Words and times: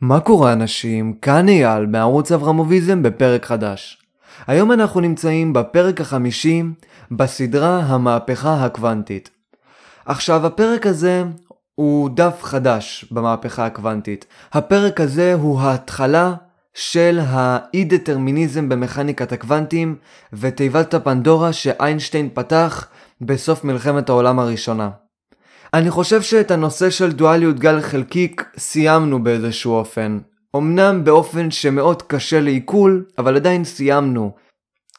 מה 0.00 0.20
קורה 0.20 0.52
אנשים? 0.52 1.12
כאן 1.12 1.48
אייל 1.48 1.86
מערוץ 1.86 2.32
אברמוביזם 2.32 3.02
בפרק 3.02 3.44
חדש. 3.44 4.02
היום 4.46 4.72
אנחנו 4.72 5.00
נמצאים 5.00 5.52
בפרק 5.52 6.00
החמישי 6.00 6.62
בסדרה 7.10 7.78
המהפכה 7.78 8.64
הקוונטית. 8.64 9.30
עכשיו 10.06 10.46
הפרק 10.46 10.86
הזה 10.86 11.24
הוא 11.74 12.10
דף 12.14 12.38
חדש 12.42 13.04
במהפכה 13.10 13.66
הקוונטית. 13.66 14.26
הפרק 14.52 15.00
הזה 15.00 15.34
הוא 15.34 15.60
ההתחלה 15.60 16.34
של 16.74 17.20
האי-דטרמיניזם 17.22 18.68
במכניקת 18.68 19.32
הקוונטים 19.32 19.96
ותיבת 20.32 20.94
הפנדורה 20.94 21.52
שאיינשטיין 21.52 22.28
פתח 22.34 22.88
בסוף 23.20 23.64
מלחמת 23.64 24.08
העולם 24.08 24.38
הראשונה. 24.38 24.90
אני 25.74 25.90
חושב 25.90 26.22
שאת 26.22 26.50
הנושא 26.50 26.90
של 26.90 27.12
דואליות 27.12 27.58
גל 27.58 27.80
חלקיק 27.80 28.44
סיימנו 28.58 29.22
באיזשהו 29.22 29.72
אופן. 29.72 30.18
אמנם 30.56 31.04
באופן 31.04 31.50
שמאוד 31.50 32.02
קשה 32.02 32.40
לעיכול, 32.40 33.04
אבל 33.18 33.36
עדיין 33.36 33.64
סיימנו. 33.64 34.34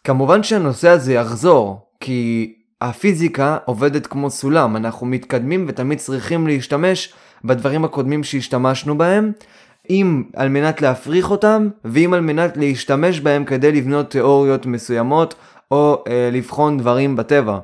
כמובן 0.04 0.44
שהנושא 0.44 0.90
הזה 0.90 1.14
יחזור, 1.14 1.90
כי 2.00 2.54
הפיזיקה 2.82 3.58
עובדת 3.66 4.08
כמו 4.08 4.30
סולם, 4.30 4.76
אנחנו 4.76 5.08
מתקדמים 5.08 5.66
ותמיד 5.68 5.98
צריכים 5.98 6.48
להשתמש 6.48 7.14
בדברים 7.46 7.86
הקודמים 7.86 8.24
שהשתמשנו 8.24 8.98
בהם, 8.98 9.32
אם 9.90 10.24
על 10.36 10.50
מנת 10.50 10.82
להפריך 10.82 11.32
אותם, 11.32 11.68
ואם 11.86 12.14
על 12.14 12.22
מנת 12.22 12.58
להשתמש 12.58 13.20
בהם 13.20 13.46
כדי 13.46 13.72
לבנות 13.72 14.12
תיאוריות 14.12 14.66
מסוימות, 14.66 15.36
או 15.72 16.04
אה, 16.08 16.30
לבחון 16.32 16.78
דברים 16.78 17.16
בטבע. 17.16 17.60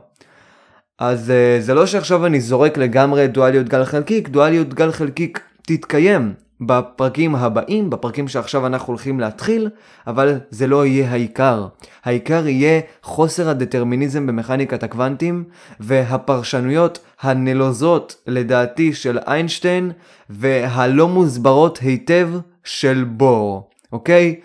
אז 1.00 1.30
uh, 1.30 1.62
זה 1.62 1.74
לא 1.74 1.86
שעכשיו 1.86 2.26
אני 2.26 2.42
זורק 2.42 2.78
לגמרי 2.78 3.28
דואליות 3.28 3.70
גל 3.70 3.86
חלקיק, 3.86 4.30
דואליות 4.30 4.74
גל 4.74 4.92
חלקיק 4.92 5.40
תתקיים 5.62 6.34
בפרקים 6.62 7.36
הבאים, 7.36 7.90
בפרקים 7.90 8.28
שעכשיו 8.28 8.66
אנחנו 8.66 8.88
הולכים 8.88 9.20
להתחיל, 9.20 9.70
אבל 10.08 10.40
זה 10.50 10.68
לא 10.68 10.86
יהיה 10.86 11.12
העיקר. 11.12 11.68
העיקר 12.04 12.48
יהיה 12.48 12.82
חוסר 13.04 13.50
הדטרמיניזם 13.50 14.28
במכניקת 14.28 14.84
הקוונטים, 14.84 15.44
והפרשנויות 15.80 17.00
הנלוזות 17.22 18.16
לדעתי 18.28 18.94
של 18.94 19.20
איינשטיין, 19.28 19.92
והלא 20.30 21.08
מוסברות 21.08 21.78
היטב 21.82 22.30
של 22.64 23.04
בור, 23.04 23.70
אוקיי? 23.92 24.40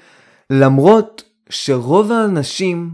למרות 0.50 1.22
שרוב 1.50 2.12
האנשים 2.12 2.90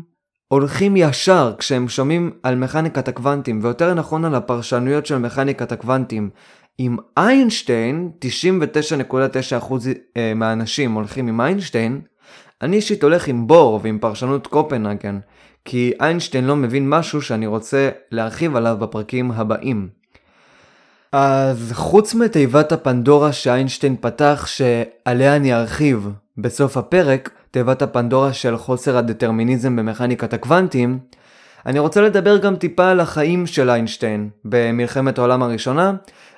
הולכים 0.54 0.96
ישר 0.96 1.52
כשהם 1.58 1.88
שומעים 1.88 2.30
על 2.42 2.56
מכניקת 2.56 3.08
הקוונטים, 3.08 3.60
ויותר 3.62 3.94
נכון 3.94 4.24
על 4.24 4.34
הפרשנויות 4.34 5.06
של 5.06 5.18
מכניקת 5.18 5.72
הקוונטים. 5.72 6.30
עם 6.78 6.96
איינשטיין, 7.16 8.10
99.9% 8.24 9.72
אה, 10.16 10.32
מהאנשים 10.34 10.92
הולכים 10.92 11.28
עם 11.28 11.40
איינשטיין, 11.40 12.00
אני 12.62 12.76
אישית 12.76 13.02
הולך 13.02 13.28
עם 13.28 13.46
בור 13.46 13.80
ועם 13.82 13.98
פרשנות 13.98 14.46
קופנהגן, 14.46 15.18
כי 15.64 15.92
איינשטיין 16.00 16.44
לא 16.44 16.56
מבין 16.56 16.88
משהו 16.88 17.22
שאני 17.22 17.46
רוצה 17.46 17.90
להרחיב 18.10 18.56
עליו 18.56 18.76
בפרקים 18.80 19.30
הבאים. 19.30 19.88
אז 21.12 21.72
חוץ 21.72 22.14
מתיבת 22.14 22.72
הפנדורה 22.72 23.32
שאיינשטיין 23.32 23.96
פתח, 24.00 24.46
שעליה 24.46 25.36
אני 25.36 25.54
ארחיב 25.54 26.08
בסוף 26.38 26.76
הפרק, 26.76 27.30
תיבת 27.50 27.82
הפנדורה 27.82 28.32
של 28.32 28.56
חוסר 28.56 28.96
הדטרמיניזם 28.96 29.76
במכניקת 29.76 30.32
הקוונטים, 30.32 30.98
אני 31.66 31.78
רוצה 31.78 32.00
לדבר 32.00 32.36
גם 32.36 32.56
טיפה 32.56 32.90
על 32.90 33.00
החיים 33.00 33.46
של 33.46 33.70
איינשטיין 33.70 34.28
במלחמת 34.44 35.18
העולם 35.18 35.42
הראשונה, 35.42 35.92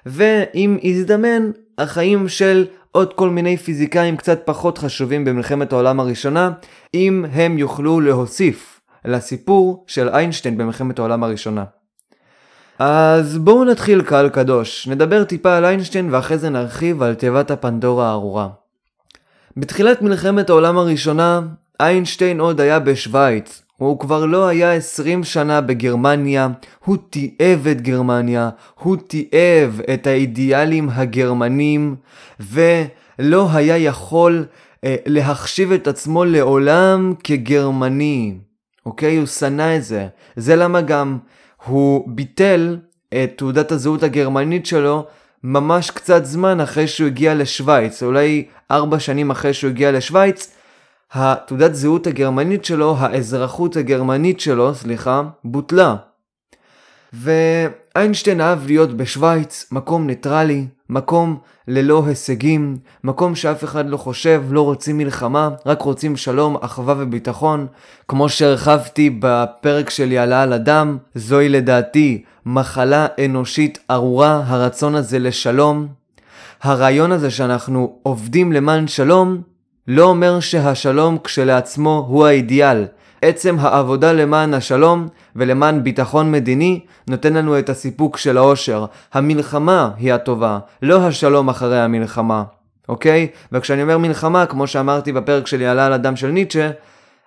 ואם 0.06 0.78
יזדמן, 0.82 1.50
החיים 1.78 2.28
של 2.28 2.66
עוד 2.92 3.14
כל 3.14 3.30
מיני 3.30 3.56
פיזיקאים 3.56 4.16
קצת 4.16 4.40
פחות 4.44 4.78
חשובים 4.78 5.24
במלחמת 5.24 5.72
העולם 5.72 6.00
הראשונה, 6.00 6.50
אם 6.94 7.24
הם 7.32 7.58
יוכלו 7.58 8.00
להוסיף 8.00 8.80
לסיפור 9.04 9.84
של 9.86 10.08
איינשטיין 10.08 10.58
במלחמת 10.58 10.98
העולם 10.98 11.24
הראשונה. 11.24 11.64
אז 12.78 13.38
בואו 13.38 13.64
נתחיל 13.64 14.02
קהל 14.02 14.28
קדוש, 14.28 14.88
נדבר 14.88 15.24
טיפה 15.24 15.56
על 15.56 15.64
איינשטיין 15.64 16.14
ואחרי 16.14 16.38
זה 16.38 16.50
נרחיב 16.50 17.02
על 17.02 17.14
תיבת 17.14 17.50
הפנדורה 17.50 18.08
הארורה. 18.08 18.48
בתחילת 19.58 20.02
מלחמת 20.02 20.50
העולם 20.50 20.78
הראשונה, 20.78 21.40
איינשטיין 21.80 22.40
עוד 22.40 22.60
היה 22.60 22.78
בשוויץ. 22.78 23.62
הוא 23.76 23.98
כבר 23.98 24.26
לא 24.26 24.46
היה 24.46 24.72
20 24.72 25.24
שנה 25.24 25.60
בגרמניה, 25.60 26.48
הוא 26.84 26.96
תיעב 27.10 27.66
את 27.70 27.80
גרמניה, 27.80 28.50
הוא 28.74 28.96
תיעב 28.96 29.80
את 29.94 30.06
האידיאלים 30.06 30.88
הגרמנים, 30.92 31.96
ולא 32.40 33.48
היה 33.52 33.76
יכול 33.76 34.44
אה, 34.84 34.96
להחשיב 35.06 35.72
את 35.72 35.88
עצמו 35.88 36.24
לעולם 36.24 37.14
כגרמני. 37.24 38.34
אוקיי? 38.86 39.16
הוא 39.16 39.26
שנא 39.26 39.76
את 39.76 39.84
זה. 39.84 40.06
זה 40.36 40.56
למה 40.56 40.80
גם 40.80 41.18
הוא 41.66 42.04
ביטל 42.06 42.78
את 43.08 43.32
תעודת 43.36 43.72
הזהות 43.72 44.02
הגרמנית 44.02 44.66
שלו 44.66 45.06
ממש 45.48 45.90
קצת 45.90 46.24
זמן 46.24 46.60
אחרי 46.60 46.88
שהוא 46.88 47.06
הגיע 47.06 47.34
לשוויץ, 47.34 48.02
אולי 48.02 48.46
ארבע 48.70 48.98
שנים 48.98 49.30
אחרי 49.30 49.54
שהוא 49.54 49.70
הגיע 49.70 49.92
לשוויץ, 49.92 50.54
התעודת 51.12 51.74
זהות 51.74 52.06
הגרמנית 52.06 52.64
שלו, 52.64 52.96
האזרחות 52.98 53.76
הגרמנית 53.76 54.40
שלו, 54.40 54.74
סליחה, 54.74 55.22
בוטלה. 55.44 55.96
ואיינשטיין 57.12 58.40
אהב 58.40 58.66
להיות 58.66 58.96
בשוויץ, 58.96 59.66
מקום 59.72 60.06
ניטרלי, 60.06 60.66
מקום 60.90 61.38
ללא 61.68 62.02
הישגים, 62.06 62.76
מקום 63.04 63.34
שאף 63.34 63.64
אחד 63.64 63.88
לא 63.88 63.96
חושב, 63.96 64.42
לא 64.50 64.60
רוצים 64.60 64.98
מלחמה, 64.98 65.50
רק 65.66 65.82
רוצים 65.82 66.16
שלום, 66.16 66.56
אחווה 66.60 66.94
וביטחון. 66.98 67.66
כמו 68.08 68.28
שהרחבתי 68.28 69.18
בפרק 69.18 69.90
שלי 69.90 70.18
על 70.18 70.32
העל 70.32 70.52
אדם, 70.52 70.98
זוהי 71.14 71.48
לדעתי 71.48 72.22
מחלה 72.46 73.06
אנושית 73.24 73.78
ארורה, 73.90 74.42
הרצון 74.46 74.94
הזה 74.94 75.18
לשלום. 75.18 75.86
הרעיון 76.62 77.12
הזה 77.12 77.30
שאנחנו 77.30 77.98
עובדים 78.02 78.52
למען 78.52 78.86
שלום, 78.86 79.40
לא 79.88 80.04
אומר 80.04 80.40
שהשלום 80.40 81.18
כשלעצמו 81.24 82.06
הוא 82.08 82.26
האידיאל. 82.26 82.84
עצם 83.26 83.56
העבודה 83.58 84.12
למען 84.12 84.54
השלום 84.54 85.08
ולמען 85.36 85.82
ביטחון 85.82 86.32
מדיני 86.32 86.80
נותן 87.08 87.32
לנו 87.32 87.58
את 87.58 87.68
הסיפוק 87.68 88.16
של 88.16 88.36
האושר. 88.36 88.86
המלחמה 89.14 89.90
היא 89.98 90.12
הטובה, 90.12 90.58
לא 90.82 91.06
השלום 91.06 91.48
אחרי 91.48 91.80
המלחמה, 91.80 92.42
אוקיי? 92.88 93.28
וכשאני 93.52 93.82
אומר 93.82 93.98
מלחמה, 93.98 94.46
כמו 94.46 94.66
שאמרתי 94.66 95.12
בפרק 95.12 95.46
שלי 95.46 95.66
על 95.66 95.78
הדם 95.78 96.16
של 96.16 96.30
ניטשה, 96.30 96.70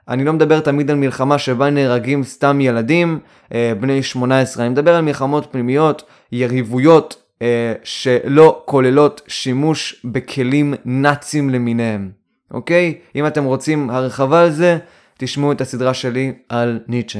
אני 0.07 0.23
לא 0.23 0.33
מדבר 0.33 0.59
תמיד 0.59 0.91
על 0.91 0.97
מלחמה 0.97 1.37
שבה 1.37 1.69
נהרגים 1.69 2.23
סתם 2.23 2.61
ילדים, 2.61 3.19
אה, 3.53 3.73
בני 3.79 4.03
18, 4.03 4.63
אני 4.63 4.71
מדבר 4.71 4.95
על 4.95 5.01
מלחמות 5.01 5.47
פנימיות, 5.51 6.03
יריבויות 6.31 7.21
אה, 7.41 7.73
שלא 7.83 8.61
כוללות 8.65 9.21
שימוש 9.27 10.01
בכלים 10.05 10.73
נאצים 10.85 11.49
למיניהם, 11.49 12.09
אוקיי? 12.51 12.93
אם 13.15 13.27
אתם 13.27 13.43
רוצים 13.43 13.89
הרחבה 13.89 14.41
על 14.41 14.51
זה, 14.51 14.77
תשמעו 15.21 15.51
את 15.51 15.61
הסדרה 15.61 15.93
שלי 15.93 16.33
על 16.49 16.79
ניטשה. 16.87 17.19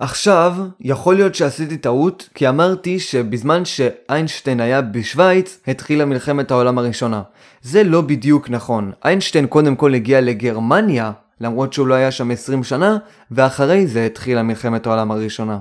עכשיו, 0.00 0.54
יכול 0.80 1.14
להיות 1.14 1.34
שעשיתי 1.34 1.76
טעות, 1.76 2.28
כי 2.34 2.48
אמרתי 2.48 2.98
שבזמן 2.98 3.64
שאיינשטיין 3.64 4.60
היה 4.60 4.80
בשוויץ, 4.80 5.58
התחילה 5.66 6.04
מלחמת 6.04 6.50
העולם 6.50 6.78
הראשונה. 6.78 7.22
זה 7.62 7.84
לא 7.84 8.00
בדיוק 8.00 8.50
נכון. 8.50 8.92
איינשטיין 9.04 9.46
קודם 9.46 9.76
כל 9.76 9.94
הגיע 9.94 10.20
לגרמניה, 10.20 11.12
למרות 11.40 11.72
שהוא 11.72 11.86
לא 11.86 11.94
היה 11.94 12.10
שם 12.10 12.30
20 12.30 12.64
שנה, 12.64 12.98
ואחרי 13.30 13.86
זה 13.86 14.06
התחילה 14.06 14.42
מלחמת 14.42 14.86
העולם 14.86 15.10
הראשונה. 15.10 15.58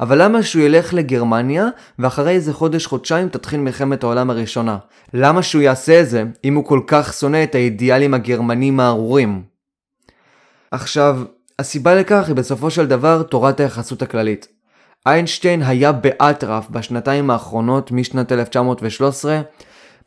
אבל 0.00 0.22
למה 0.22 0.42
שהוא 0.42 0.62
ילך 0.62 0.94
לגרמניה, 0.94 1.66
ואחרי 1.98 2.32
איזה 2.32 2.52
חודש-חודשיים 2.52 3.28
תתחיל 3.28 3.60
מלחמת 3.60 4.02
העולם 4.02 4.30
הראשונה? 4.30 4.78
למה 5.14 5.42
שהוא 5.42 5.62
יעשה 5.62 6.00
את 6.00 6.08
זה, 6.08 6.24
אם 6.44 6.54
הוא 6.54 6.64
כל 6.64 6.80
כך 6.86 7.12
שונא 7.12 7.42
את 7.42 7.54
האידיאלים 7.54 8.14
הגרמנים 8.14 8.80
הארורים? 8.80 9.51
עכשיו, 10.72 11.22
הסיבה 11.58 11.94
לכך 11.94 12.24
היא 12.28 12.36
בסופו 12.36 12.70
של 12.70 12.86
דבר 12.86 13.22
תורת 13.22 13.60
היחסות 13.60 14.02
הכללית. 14.02 14.48
איינשטיין 15.06 15.62
היה 15.62 15.92
באטרף 15.92 16.70
בשנתיים 16.70 17.30
האחרונות 17.30 17.92
משנת 17.92 18.32
1913, 18.32 19.40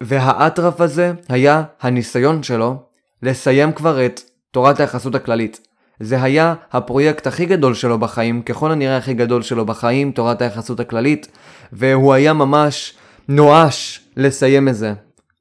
והאטרף 0.01 0.81
הזה 0.81 1.13
היה 1.29 1.63
הניסיון 1.81 2.43
שלו 2.43 2.75
לסיים 3.23 3.73
כבר 3.73 4.05
את 4.05 4.21
תורת 4.51 4.79
היחסות 4.79 5.15
הכללית. 5.15 5.67
זה 5.99 6.23
היה 6.23 6.55
הפרויקט 6.71 7.27
הכי 7.27 7.45
גדול 7.45 7.73
שלו 7.73 7.99
בחיים, 7.99 8.41
ככל 8.41 8.71
הנראה 8.71 8.97
הכי 8.97 9.13
גדול 9.13 9.41
שלו 9.41 9.65
בחיים, 9.65 10.11
תורת 10.11 10.41
היחסות 10.41 10.79
הכללית, 10.79 11.27
והוא 11.73 12.13
היה 12.13 12.33
ממש 12.33 12.93
נואש 13.27 14.01
לסיים 14.17 14.67
את 14.67 14.75
זה. 14.75 14.93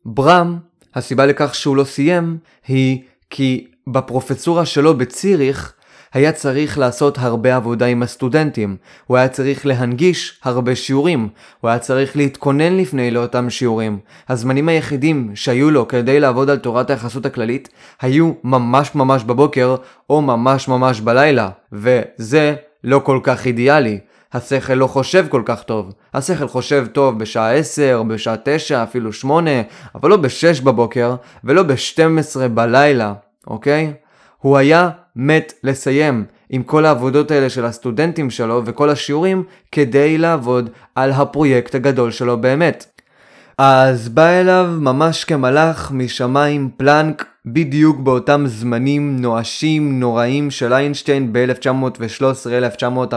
ברם, 0.05 0.59
הסיבה 0.95 1.27
לכך 1.27 1.55
שהוא 1.55 1.77
לא 1.77 1.85
סיים, 1.85 2.39
היא 2.67 3.03
כי 3.31 3.67
בפרופסורה 3.87 4.67
שלו 4.67 4.99
בציריך, 4.99 5.73
היה 6.15 6.33
צריך 6.33 6.79
לעשות 6.79 7.19
הרבה 7.19 7.57
עבודה 7.57 7.87
עם 7.87 8.03
הסטודנטים, 8.03 8.77
הוא 9.07 9.17
היה 9.17 9.29
צריך 9.29 9.67
להנגיש 9.67 10.41
הרבה 10.45 10.77
שיעורים, 10.77 11.29
הוא 11.61 11.69
היה 11.69 11.79
צריך 11.79 12.17
להתכונן 12.17 12.77
לפני 12.77 13.11
לאותם 13.11 13.51
שיעורים. 13.51 13.99
הזמנים 14.29 14.69
היחידים 14.69 15.31
שהיו 15.35 15.71
לו 15.71 15.89
כדי 15.89 16.21
לעבוד 16.21 16.51
על 16.51 16.59
תורת 16.59 16.91
היחסות 16.91 17.27
הכללית, 17.27 17.69
היו 18.03 18.33
ממש 18.45 18.95
ממש 18.95 19.25
בבוקר, 19.25 19.77
או 20.11 20.23
ממש 20.23 20.69
ממש 20.69 21.01
בלילה, 21.01 21.51
וזה 21.73 22.55
לא 22.85 22.99
כל 22.99 23.21
כך 23.23 23.47
אידיאלי. 23.47 23.99
השכל 24.33 24.75
לא 24.75 24.87
חושב 24.87 25.27
כל 25.29 25.43
כך 25.45 25.63
טוב. 25.63 25.93
השכל 26.15 26.49
חושב 26.49 26.87
טוב 26.93 27.19
בשעה 27.19 27.55
10, 27.55 28.03
בשעה 28.03 28.37
9, 28.45 28.83
אפילו 28.83 29.13
8, 29.13 29.51
אבל 29.95 30.11
לא 30.11 30.17
ב-6 30.17 30.63
בבוקר, 30.65 31.15
ולא 31.45 31.63
ב-12 31.63 32.49
בלילה, 32.55 33.13
אוקיי? 33.47 33.93
הוא 34.39 34.57
היה 34.57 34.91
מת 35.17 35.53
לסיים 35.63 36.25
עם 36.51 36.63
כל 36.63 36.87
העבודות 36.87 37.31
האלה 37.31 37.51
של 37.51 37.65
הסטודנטים 37.65 38.31
שלו 38.31 38.63
וכל 38.65 38.91
השיעורים 38.91 39.45
כדי 39.73 40.19
לעבוד 40.19 40.71
על 40.95 41.13
הפרויקט 41.13 41.75
הגדול 41.75 42.11
שלו 42.11 42.41
באמת. 42.41 42.87
אז 43.59 44.09
בא 44.09 44.27
אליו 44.27 44.67
ממש 44.79 45.25
כמלאך 45.25 45.91
משמיים 45.95 46.71
פלנק 46.77 47.27
בדיוק 47.47 48.01
באותם 48.01 48.45
זמנים 48.47 49.17
נואשים 49.21 50.01
נוראים 50.01 50.51
של 50.51 50.73
איינשטיין 50.73 51.33
ב-1913-1914 51.33 53.15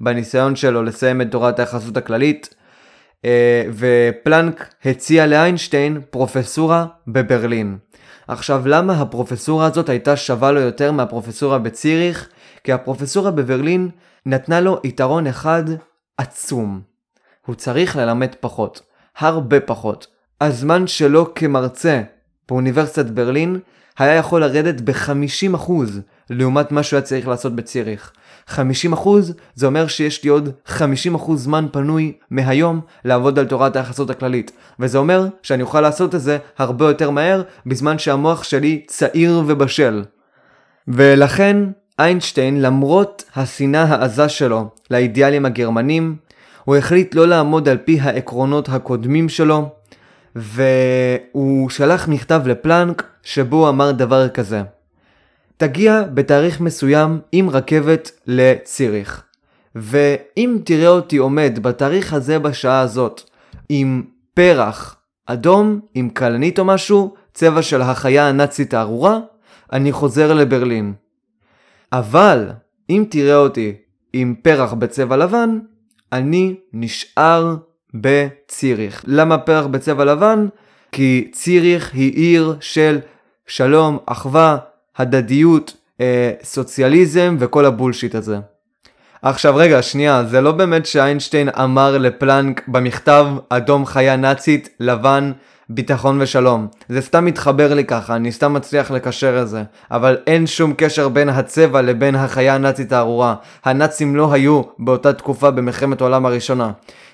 בניסיון 0.00 0.56
שלו 0.56 0.82
לסיים 0.82 1.20
את 1.20 1.30
תורת 1.30 1.58
היחסות 1.58 1.96
הכללית 1.96 2.54
אה, 3.24 3.64
ופלנק 3.70 4.74
הציע 4.84 5.26
לאיינשטיין 5.26 6.00
פרופסורה 6.10 6.86
בברלין. 7.06 7.76
עכשיו 8.28 8.62
למה 8.66 9.00
הפרופסורה 9.00 9.66
הזאת 9.66 9.88
הייתה 9.88 10.16
שווה 10.16 10.52
לו 10.52 10.60
יותר 10.60 10.92
מהפרופסורה 10.92 11.58
בציריך? 11.58 12.28
כי 12.64 12.72
הפרופסורה 12.72 13.30
בברלין 13.30 13.88
נתנה 14.26 14.60
לו 14.60 14.80
יתרון 14.84 15.26
אחד 15.26 15.64
עצום. 16.18 16.80
הוא 17.46 17.54
צריך 17.54 17.96
ללמד 17.96 18.34
פחות. 18.40 18.80
הרבה 19.18 19.60
פחות. 19.60 20.06
הזמן 20.40 20.86
שלו 20.86 21.34
כמרצה 21.34 22.02
באוניברסיטת 22.48 23.06
ברלין 23.06 23.58
היה 23.98 24.14
יכול 24.14 24.40
לרדת 24.40 24.80
ב-50% 24.80 25.72
לעומת 26.30 26.72
מה 26.72 26.82
שהוא 26.82 26.96
היה 26.96 27.06
צריך 27.06 27.28
לעשות 27.28 27.56
בציריך. 27.56 28.12
50% 28.50 28.56
זה 29.54 29.66
אומר 29.66 29.86
שיש 29.86 30.24
לי 30.24 30.30
עוד 30.30 30.48
50% 30.68 30.80
זמן 31.34 31.66
פנוי 31.72 32.12
מהיום 32.30 32.80
לעבוד 33.04 33.38
על 33.38 33.46
תורת 33.46 33.76
היחסות 33.76 34.10
הכללית. 34.10 34.52
וזה 34.80 34.98
אומר 34.98 35.26
שאני 35.42 35.62
אוכל 35.62 35.80
לעשות 35.80 36.14
את 36.14 36.20
זה 36.20 36.38
הרבה 36.58 36.84
יותר 36.84 37.10
מהר 37.10 37.42
בזמן 37.66 37.98
שהמוח 37.98 38.42
שלי 38.42 38.82
צעיר 38.86 39.42
ובשל. 39.46 40.04
ולכן 40.88 41.56
איינשטיין 41.98 42.62
למרות 42.62 43.24
השנאה 43.36 43.82
העזה 43.82 44.28
שלו 44.28 44.68
לאידיאלים 44.90 45.44
הגרמנים, 45.44 46.16
הוא 46.64 46.76
החליט 46.76 47.14
לא 47.14 47.28
לעמוד 47.28 47.68
על 47.68 47.76
פי 47.76 48.00
העקרונות 48.00 48.68
הקודמים 48.68 49.28
שלו, 49.28 49.68
והוא 50.36 51.70
שלח 51.70 52.08
מכתב 52.08 52.42
לפלנק 52.46 53.02
שבו 53.22 53.56
הוא 53.56 53.68
אמר 53.68 53.90
דבר 53.90 54.28
כזה: 54.28 54.62
תגיע 55.56 56.02
בתאריך 56.14 56.60
מסוים 56.60 57.20
עם 57.32 57.50
רכבת 57.50 58.10
לציריך, 58.26 59.22
ואם 59.74 60.58
תראה 60.64 60.88
אותי 60.88 61.16
עומד 61.16 61.58
בתאריך 61.62 62.12
הזה 62.12 62.38
בשעה 62.38 62.80
הזאת 62.80 63.22
עם 63.68 64.02
פרח 64.34 64.96
אדום, 65.26 65.80
עם 65.94 66.10
כלנית 66.10 66.58
או 66.58 66.64
משהו, 66.64 67.14
צבע 67.34 67.62
של 67.62 67.82
החיה 67.82 68.28
הנאצית 68.28 68.74
הארורה, 68.74 69.18
אני 69.72 69.92
חוזר 69.92 70.34
לברלין. 70.34 70.92
אבל 71.92 72.50
אם 72.90 73.04
תראה 73.10 73.36
אותי 73.36 73.74
עם 74.12 74.34
פרח 74.42 74.72
בצבע 74.72 75.16
לבן, 75.16 75.58
אני 76.12 76.54
נשאר 76.72 77.56
בציריך. 77.94 79.04
למה 79.06 79.38
פרח 79.38 79.66
בצבע 79.66 80.04
לבן? 80.04 80.46
כי 80.92 81.30
ציריך 81.32 81.94
היא 81.94 82.12
עיר 82.12 82.56
של 82.60 82.98
שלום, 83.46 83.98
אחווה, 84.06 84.58
הדדיות, 84.96 85.76
אה, 86.00 86.32
סוציאליזם 86.42 87.36
וכל 87.38 87.64
הבולשיט 87.64 88.14
הזה. 88.14 88.38
עכשיו 89.22 89.56
רגע, 89.56 89.82
שנייה, 89.82 90.24
זה 90.24 90.40
לא 90.40 90.52
באמת 90.52 90.86
שאיינשטיין 90.86 91.48
אמר 91.48 91.98
לפלנק 91.98 92.62
במכתב 92.68 93.26
אדום 93.48 93.86
חיה 93.86 94.16
נאצית, 94.16 94.68
לבן 94.80 95.32
ביטחון 95.68 96.20
ושלום. 96.20 96.66
זה 96.88 97.00
סתם 97.00 97.24
מתחבר 97.24 97.74
לי 97.74 97.84
ככה, 97.84 98.16
אני 98.16 98.32
סתם 98.32 98.52
מצליח 98.52 98.90
לקשר 98.90 99.42
את 99.42 99.48
זה. 99.48 99.62
אבל 99.90 100.16
אין 100.26 100.46
שום 100.46 100.74
קשר 100.76 101.08
בין 101.08 101.28
הצבע 101.28 101.82
לבין 101.82 102.14
החיה 102.14 102.54
הנאצית 102.54 102.92
הארורה. 102.92 103.34
הנאצים 103.64 104.16
לא 104.16 104.32
היו 104.32 104.62
באותה 104.78 105.12
תקופה 105.12 105.50
במלחמת 105.50 106.00
העולם 106.00 106.26
הראשונה. 106.26 106.70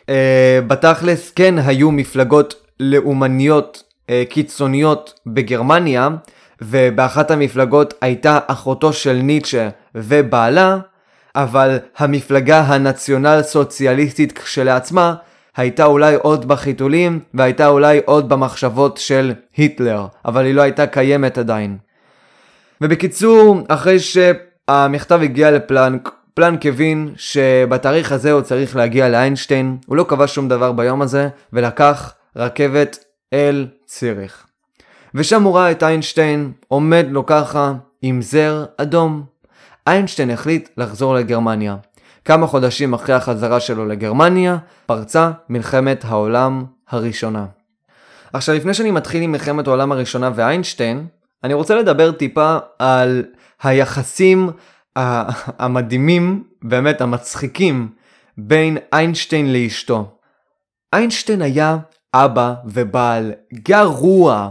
אה, 0.09 0.61
בתכלס 0.67 1.31
כן 1.31 1.55
היו 1.59 1.91
מפלגות 1.91 2.55
לאומניות 2.81 3.83
אה, 4.11 4.23
קיצוניות 4.29 5.21
בגרמניה, 5.27 6.09
ובאחת 6.63 7.31
המפלגות 7.31 7.95
הייתה 8.01 8.39
אחותו 8.47 8.93
של 8.93 9.13
ניטשה 9.13 9.69
ובעלה, 9.95 10.79
אבל 11.37 11.79
המפלגה 11.99 12.61
הנציונל 12.61 13.41
סוציאליסטית 13.43 14.39
כשלעצמה 14.39 15.15
הייתה 15.57 15.85
אולי 15.85 16.15
עוד 16.15 16.49
בחיתולים 16.49 17.21
והייתה 17.35 17.67
אולי 17.67 18.01
עוד 18.05 18.29
במחשבות 18.29 18.97
של 18.97 19.33
היטלר, 19.57 20.07
אבל 20.25 20.45
היא 20.45 20.55
לא 20.55 20.63
הייתה 20.63 20.87
קיימת 20.87 21.39
עדיין. 21.39 21.79
ובקיצור, 22.81 23.61
אחרי 23.69 23.99
שהמכתב 23.99 25.21
הגיע 25.23 25.51
לפלנק, 25.51 26.11
פלנק 26.35 26.67
הבין 26.67 27.13
שבתאריך 27.17 28.13
הזה 28.13 28.33
הוא 28.33 28.41
צריך 28.41 28.77
להגיע 28.77 29.09
לאיינשטיין, 29.09 29.77
הוא 29.87 29.97
לא 29.97 30.05
קבע 30.09 30.27
שום 30.27 30.49
דבר 30.49 30.73
ביום 30.73 31.03
הזה, 31.03 31.29
ולקח 31.53 32.15
רכבת 32.37 32.99
אל 33.33 33.67
ציריך. 33.87 34.50
ושם 35.15 35.43
הוא 35.43 35.57
ראה 35.57 35.71
את 35.71 35.83
איינשטיין 35.83 36.53
עומד 36.69 37.07
לו 37.09 37.27
ככה 37.27 37.73
עם 38.03 38.23
זר 38.23 38.65
אדום. 38.77 39.25
איינשטיין 39.87 40.31
החליט 40.31 40.69
לחזור 40.77 41.15
לגרמניה. 41.15 41.77
כמה 42.25 42.47
חודשים 42.47 42.95
אחרי 42.95 43.15
החזרה 43.15 43.61
שלו 43.61 43.87
לגרמניה, 43.87 44.59
פרצה 44.87 45.31
מלחמת 45.49 46.05
העולם 46.05 46.65
הראשונה. 46.89 47.47
עכשיו 48.33 48.55
לפני 48.55 48.75
שאני 48.75 48.91
מתחיל 48.91 49.23
עם 49.23 49.33
מלחמת 49.33 49.67
העולם 49.67 49.93
הראשונה 49.93 50.31
ואיינשטיין, 50.35 51.07
אני 51.45 51.55
רוצה 51.55 51.75
לדבר 51.75 52.13
טיפה 52.13 52.59
על 52.79 53.25
היחסים 53.63 54.51
המדהימים, 55.59 56.45
באמת 56.63 57.01
המצחיקים, 57.01 57.89
בין 58.39 58.79
איינשטיין 58.93 59.53
לאשתו. 59.53 60.17
איינשטיין 60.93 61.43
היה 61.43 61.79
אבא 62.15 62.55
ובעל 62.65 63.33
גרוע, 63.55 64.51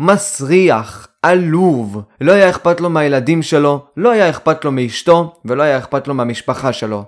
מסריח, 0.00 1.08
עלוב, 1.22 2.02
לא 2.20 2.32
היה 2.32 2.50
אכפת 2.50 2.80
לו 2.80 2.90
מהילדים 2.90 3.42
שלו, 3.42 3.84
לא 3.96 4.10
היה 4.10 4.30
אכפת 4.30 4.64
לו 4.64 4.72
מאשתו, 4.72 5.34
ולא 5.44 5.62
היה 5.62 5.78
אכפת 5.78 6.08
לו 6.08 6.14
מהמשפחה 6.14 6.72
שלו. 6.72 7.04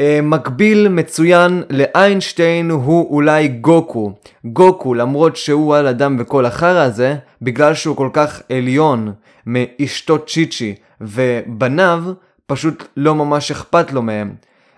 אה, 0.00 0.20
מקביל 0.22 0.88
מצוין 0.88 1.62
לאיינשטיין 1.70 2.70
הוא 2.70 3.10
אולי 3.10 3.48
גוקו. 3.48 4.12
גוקו, 4.44 4.94
למרות 4.94 5.36
שהוא 5.36 5.76
על 5.76 5.86
אדם 5.86 6.16
וכל 6.18 6.46
החרא 6.46 6.82
הזה, 6.82 7.16
בגלל 7.42 7.74
שהוא 7.74 7.96
כל 7.96 8.08
כך 8.12 8.42
עליון 8.52 9.12
מאשתו 9.46 10.18
צ'יצ'י 10.18 10.74
ובניו, 11.00 12.04
פשוט 12.46 12.84
לא 12.96 13.14
ממש 13.14 13.50
אכפת 13.50 13.92
לו 13.92 14.02
מהם. 14.02 14.34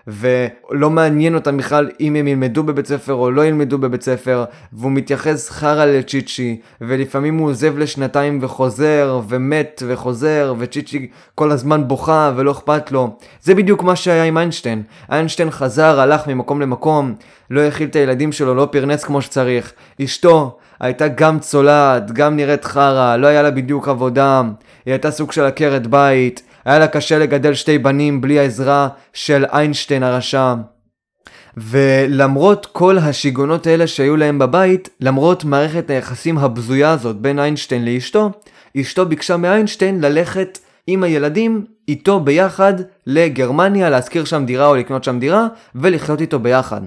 ולא 0.07 0.89
מעניין 0.89 1.35
אותם 1.35 1.57
בכלל 1.57 1.89
אם 1.99 2.15
הם 2.15 2.27
ילמדו 2.27 2.63
בבית 2.63 2.87
ספר 2.87 3.13
או 3.13 3.31
לא 3.31 3.45
ילמדו 3.45 3.77
בבית 3.77 4.01
ספר, 4.01 4.45
והוא 4.73 4.91
מתייחס 4.91 5.49
חרא 5.49 5.85
לצ'יצ'י, 5.85 6.59
ולפעמים 6.81 7.37
הוא 7.37 7.49
עוזב 7.49 7.77
לשנתיים 7.77 8.39
וחוזר, 8.41 9.21
ומת 9.27 9.83
וחוזר, 9.87 10.53
וצ'יצ'י 10.57 11.07
כל 11.35 11.51
הזמן 11.51 11.87
בוכה 11.87 12.31
ולא 12.35 12.51
אכפת 12.51 12.91
לו. 12.91 13.17
זה 13.41 13.55
בדיוק 13.55 13.83
מה 13.83 13.95
שהיה 13.95 14.23
עם 14.23 14.37
איינשטיין. 14.37 14.83
איינשטיין 15.11 15.51
חזר, 15.51 15.99
הלך 15.99 16.27
ממקום 16.27 16.61
למקום, 16.61 17.15
לא 17.49 17.61
הכיל 17.61 17.87
את 17.87 17.95
הילדים 17.95 18.31
שלו, 18.31 18.55
לא 18.55 18.67
פרנס 18.71 19.03
כמו 19.03 19.21
שצריך. 19.21 19.73
אשתו 20.03 20.57
הייתה 20.79 21.07
גם 21.07 21.39
צולעת, 21.39 22.11
גם 22.11 22.35
נראית 22.35 22.65
חרא, 22.65 23.15
לא 23.15 23.27
היה 23.27 23.41
לה 23.41 23.51
בדיוק 23.51 23.87
עבודה, 23.87 24.41
היא 24.85 24.91
הייתה 24.91 25.11
סוג 25.11 25.31
של 25.31 25.45
עקרת 25.45 25.87
בית. 25.87 26.41
היה 26.65 26.79
לה 26.79 26.87
קשה 26.87 27.19
לגדל 27.19 27.53
שתי 27.53 27.77
בנים 27.77 28.21
בלי 28.21 28.39
העזרה 28.39 28.87
של 29.13 29.45
איינשטיין 29.53 30.03
הרשע. 30.03 30.53
ולמרות 31.57 32.65
כל 32.65 32.97
השיגעונות 32.97 33.67
האלה 33.67 33.87
שהיו 33.87 34.17
להם 34.17 34.39
בבית, 34.39 34.89
למרות 34.99 35.43
מערכת 35.45 35.89
היחסים 35.89 36.37
הבזויה 36.37 36.91
הזאת 36.91 37.15
בין 37.15 37.39
איינשטיין 37.39 37.85
לאשתו, 37.85 38.31
אשתו 38.81 39.05
ביקשה 39.05 39.37
מאיינשטיין 39.37 40.01
ללכת 40.01 40.59
עם 40.87 41.03
הילדים 41.03 41.65
איתו 41.87 42.19
ביחד 42.19 42.73
לגרמניה, 43.07 43.89
להשכיר 43.89 44.25
שם 44.25 44.45
דירה 44.45 44.67
או 44.67 44.75
לקנות 44.75 45.03
שם 45.03 45.19
דירה, 45.19 45.47
ולחיות 45.75 46.21
איתו 46.21 46.39
ביחד. 46.39 46.81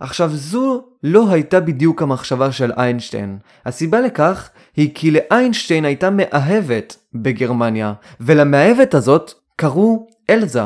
עכשיו 0.00 0.30
זו 0.32 0.84
לא 1.02 1.30
הייתה 1.30 1.60
בדיוק 1.60 2.02
המחשבה 2.02 2.52
של 2.52 2.72
איינשטיין. 2.76 3.38
הסיבה 3.66 4.00
לכך 4.00 4.50
היא 4.76 4.90
כי 4.94 5.10
לאיינשטיין 5.10 5.84
הייתה 5.84 6.10
מאהבת 6.10 6.96
בגרמניה, 7.14 7.92
ולמאהבת 8.20 8.94
הזאת 8.94 9.32
קראו 9.56 10.06
אלזה. 10.30 10.62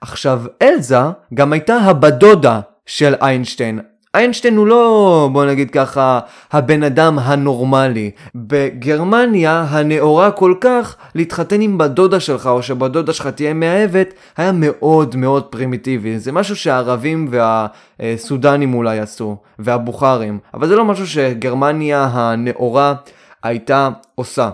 עכשיו, 0.00 0.42
אלזה 0.62 0.98
גם 1.34 1.52
הייתה 1.52 1.76
הבדודה 1.76 2.60
של 2.86 3.14
איינשטיין. 3.22 3.80
איינשטיין 4.14 4.56
הוא 4.56 4.66
לא, 4.66 5.28
בוא 5.32 5.44
נגיד 5.44 5.70
ככה, 5.70 6.20
הבן 6.52 6.82
אדם 6.82 7.18
הנורמלי. 7.18 8.10
בגרמניה 8.34 9.66
הנאורה 9.68 10.30
כל 10.30 10.54
כך 10.60 10.96
להתחתן 11.14 11.60
עם 11.60 11.78
בדודה 11.78 12.20
שלך 12.20 12.46
או 12.46 12.62
שבדודה 12.62 13.12
שלך 13.12 13.26
תהיה 13.26 13.54
מאהבת 13.54 14.14
היה 14.36 14.52
מאוד 14.52 15.16
מאוד 15.16 15.42
פרימיטיבי. 15.42 16.18
זה 16.18 16.32
משהו 16.32 16.56
שהערבים 16.56 17.30
והסודנים 17.30 18.74
אולי 18.74 18.98
עשו, 18.98 19.36
והבוכרים, 19.58 20.38
אבל 20.54 20.68
זה 20.68 20.76
לא 20.76 20.84
משהו 20.84 21.06
שגרמניה 21.06 22.08
הנאורה 22.12 22.94
הייתה 23.42 23.88
עושה. 24.14 24.50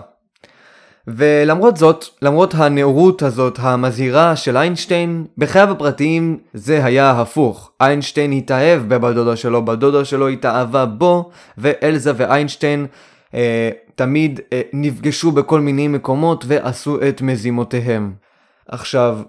ולמרות 1.07 1.77
זאת, 1.77 2.05
למרות 2.21 2.53
הנאורות 2.55 3.21
הזאת 3.21 3.59
המזהירה 3.61 4.35
של 4.35 4.57
איינשטיין, 4.57 5.25
בחייו 5.37 5.71
הפרטיים 5.71 6.37
זה 6.53 6.85
היה 6.85 7.11
הפוך. 7.11 7.71
איינשטיין 7.81 8.31
התאהב 8.31 8.81
בבדודה 8.87 9.35
שלו, 9.35 9.65
בדודה 9.65 10.05
שלו 10.05 10.27
התאהבה 10.27 10.85
בו, 10.85 11.29
ואלזה 11.57 12.11
ואיינשטיין 12.15 12.85
אה, 13.33 13.69
תמיד 13.95 14.39
אה, 14.53 14.61
נפגשו 14.73 15.31
בכל 15.31 15.59
מיני 15.59 15.87
מקומות 15.87 16.43
ועשו 16.47 16.97
את 17.09 17.21
מזימותיהם. 17.21 18.13
עכשיו, 18.67 19.19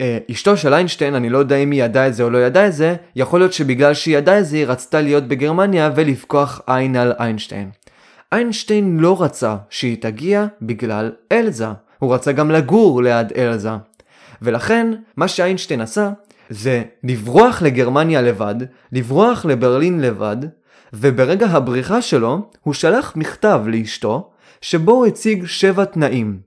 אה, 0.00 0.18
אשתו 0.30 0.56
של 0.56 0.74
איינשטיין, 0.74 1.14
אני 1.14 1.30
לא 1.30 1.38
יודע 1.38 1.56
אם 1.56 1.70
היא 1.70 1.84
ידעה 1.84 2.08
את 2.08 2.14
זה 2.14 2.22
או 2.22 2.30
לא 2.30 2.38
ידעה 2.38 2.66
את 2.66 2.72
זה, 2.72 2.94
יכול 3.16 3.40
להיות 3.40 3.52
שבגלל 3.52 3.94
שהיא 3.94 4.18
ידעה 4.18 4.38
את 4.38 4.46
זה 4.46 4.56
היא 4.56 4.66
רצתה 4.66 5.00
להיות 5.00 5.24
בגרמניה 5.24 5.90
ולפקוח 5.94 6.60
עין 6.66 6.96
על 6.96 7.12
איינשטיין. 7.18 7.70
איינשטיין 8.32 9.00
לא 9.00 9.22
רצה 9.22 9.56
שהיא 9.70 10.02
תגיע 10.02 10.46
בגלל 10.62 11.12
אלזה, 11.32 11.66
הוא 11.98 12.14
רצה 12.14 12.32
גם 12.32 12.50
לגור 12.50 13.02
ליד 13.02 13.32
אלזה. 13.36 13.70
ולכן, 14.42 14.92
מה 15.16 15.28
שאיינשטיין 15.28 15.80
עשה, 15.80 16.10
זה 16.50 16.82
לברוח 17.04 17.62
לגרמניה 17.62 18.22
לבד, 18.22 18.54
לברוח 18.92 19.44
לברלין 19.44 20.00
לבד, 20.00 20.36
וברגע 20.92 21.46
הבריחה 21.46 22.02
שלו, 22.02 22.48
הוא 22.62 22.74
שלח 22.74 23.12
מכתב 23.16 23.60
לאשתו, 23.66 24.30
שבו 24.60 24.92
הוא 24.92 25.06
הציג 25.06 25.46
שבע 25.46 25.84
תנאים. 25.84 26.38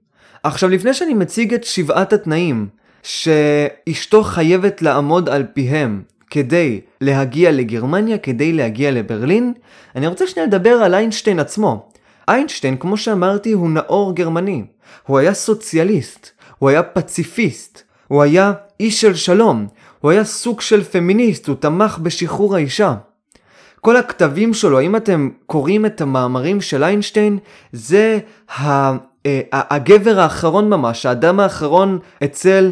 עכשיו, 0.44 0.70
לפני 0.70 0.94
שאני 0.94 1.14
מציג 1.14 1.54
את 1.54 1.64
שבעת 1.64 2.14
התנאים, 2.14 2.68
שאשתו 3.04 4.24
חייבת 4.24 4.82
לעמוד 4.82 5.30
על 5.30 5.44
פיהם 5.54 6.04
כדי 6.30 6.82
להגיע 7.02 7.52
לגרמניה, 7.52 8.18
כדי 8.18 8.54
להגיע 8.54 8.92
לברלין, 8.92 9.54
אני 9.96 10.08
רוצה 10.08 10.28
שנייה 10.28 10.48
לדבר 10.48 10.70
על 10.70 10.94
איינשטיין 10.94 11.40
עצמו. 11.40 11.90
איינשטיין, 12.28 12.78
כמו 12.78 12.98
שאמרתי, 12.98 13.52
הוא 13.52 13.70
נאור 13.70 14.16
גרמני. 14.16 14.64
הוא 15.08 15.18
היה 15.18 15.34
סוציאליסט, 15.34 16.30
הוא 16.58 16.70
היה 16.70 16.84
פציפיסט, 16.84 17.82
הוא 18.08 18.24
היה 18.24 18.54
איש 18.80 19.02
של 19.02 19.16
שלום, 19.16 19.68
הוא 20.00 20.12
היה 20.12 20.24
סוג 20.24 20.62
של 20.62 20.84
פמיניסט, 20.84 21.48
הוא 21.48 21.56
תמך 21.60 21.98
בשחרור 21.98 22.56
האישה. 22.56 22.96
כל 23.82 23.98
הכתבים 23.98 24.54
שלו, 24.54 24.82
אם 24.82 24.96
אתם 24.96 25.30
קוראים 25.46 25.86
את 25.86 26.02
המאמרים 26.02 26.62
של 26.62 26.84
איינשטיין, 26.84 27.38
זה 27.72 28.20
ה... 28.60 28.92
אה, 29.26 29.42
הגבר 29.54 30.20
האחרון 30.20 30.70
ממש, 30.70 31.06
האדם 31.06 31.40
האחרון 31.40 32.00
אצל 32.24 32.72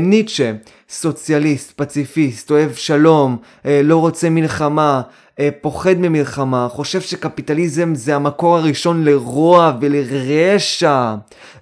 ניטשה, 0.00 0.52
סוציאליסט, 0.88 1.72
פציפיסט, 1.76 2.50
אוהב 2.50 2.72
שלום, 2.72 3.36
אה, 3.66 3.80
לא 3.84 3.96
רוצה 3.96 4.30
מלחמה, 4.30 5.02
אה, 5.38 5.48
פוחד 5.60 5.94
ממלחמה, 5.98 6.68
חושב 6.70 7.00
שקפיטליזם 7.00 7.94
זה 7.94 8.16
המקור 8.16 8.56
הראשון 8.56 9.04
לרוע 9.04 9.72
ולרשע, 9.80 11.14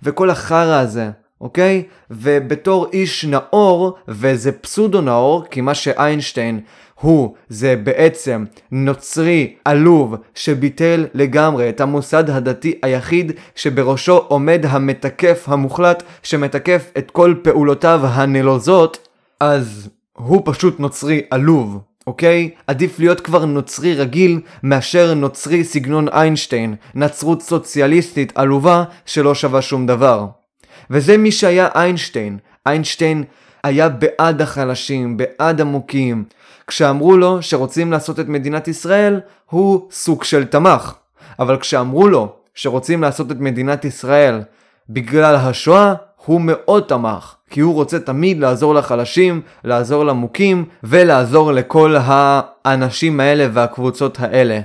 וכל 0.03 0.31
החרא 0.31 0.81
הזה. 0.81 1.11
אוקיי? 1.41 1.83
ובתור 2.11 2.87
איש 2.93 3.25
נאור, 3.25 3.99
וזה 4.09 4.53
פסודו 4.53 5.01
נאור, 5.01 5.45
כי 5.51 5.61
מה 5.61 5.75
שאיינשטיין 5.75 6.61
הוא 7.01 7.35
זה 7.49 7.77
בעצם 7.77 8.45
נוצרי 8.73 9.55
עלוב 9.65 10.15
שביטל 10.35 11.07
לגמרי 11.15 11.69
את 11.69 11.81
המוסד 11.81 12.31
הדתי 12.31 12.79
היחיד 12.83 13.33
שבראשו 13.55 14.17
עומד 14.17 14.65
המתקף 14.69 15.45
המוחלט 15.47 16.03
שמתקף 16.23 16.91
את 16.99 17.11
כל 17.11 17.35
פעולותיו 17.43 18.01
הנלוזות, 18.05 19.09
אז 19.41 19.89
הוא 20.13 20.43
פשוט 20.45 20.81
נוצרי 20.81 21.23
עלוב. 21.31 21.79
אוקיי? 22.07 22.51
עדיף 22.67 22.99
להיות 22.99 23.21
כבר 23.21 23.45
נוצרי 23.45 23.95
רגיל 23.95 24.41
מאשר 24.63 25.15
נוצרי 25.15 25.65
סגנון 25.65 26.09
איינשטיין, 26.09 26.75
נצרות 26.95 27.43
סוציאליסטית 27.43 28.33
עלובה 28.35 28.85
שלא 29.07 29.35
שווה 29.35 29.63
שום 29.63 29.87
דבר. 29.87 30.27
וזה 30.91 31.17
מי 31.17 31.33
שהיה 31.33 31.69
איינשטיין. 31.75 32.39
איינשטיין 32.67 33.25
היה 33.65 33.89
בעד 33.89 34.43
החלשים, 34.43 35.17
בעד 35.17 35.61
המוכים. 35.61 36.25
כשאמרו 36.69 37.17
לו 37.17 37.43
שרוצים 37.43 37.93
לעשות 37.93 38.21
את 38.21 38.29
מדינת 38.29 38.69
ישראל, 38.69 39.21
הוא 39.51 39.89
סוג 39.91 40.25
של 40.25 40.45
תמך. 40.45 40.95
אבל 41.39 41.57
כשאמרו 41.57 42.09
לו 42.09 42.33
שרוצים 42.55 43.03
לעשות 43.03 43.33
את 43.33 43.37
מדינת 43.41 43.85
ישראל 43.85 44.41
בגלל 44.91 45.37
השואה, 45.37 45.95
הוא 46.25 46.41
מאוד 46.41 46.83
תמך. 46.83 47.35
כי 47.51 47.61
הוא 47.61 47.75
רוצה 47.75 47.99
תמיד 47.99 48.39
לעזור 48.41 48.75
לחלשים, 48.75 49.41
לעזור 49.65 50.05
למוכים, 50.05 50.65
ולעזור 50.85 51.53
לכל 51.53 51.97
האנשים 51.99 53.21
האלה 53.21 53.47
והקבוצות 53.53 54.19
האלה. 54.21 54.61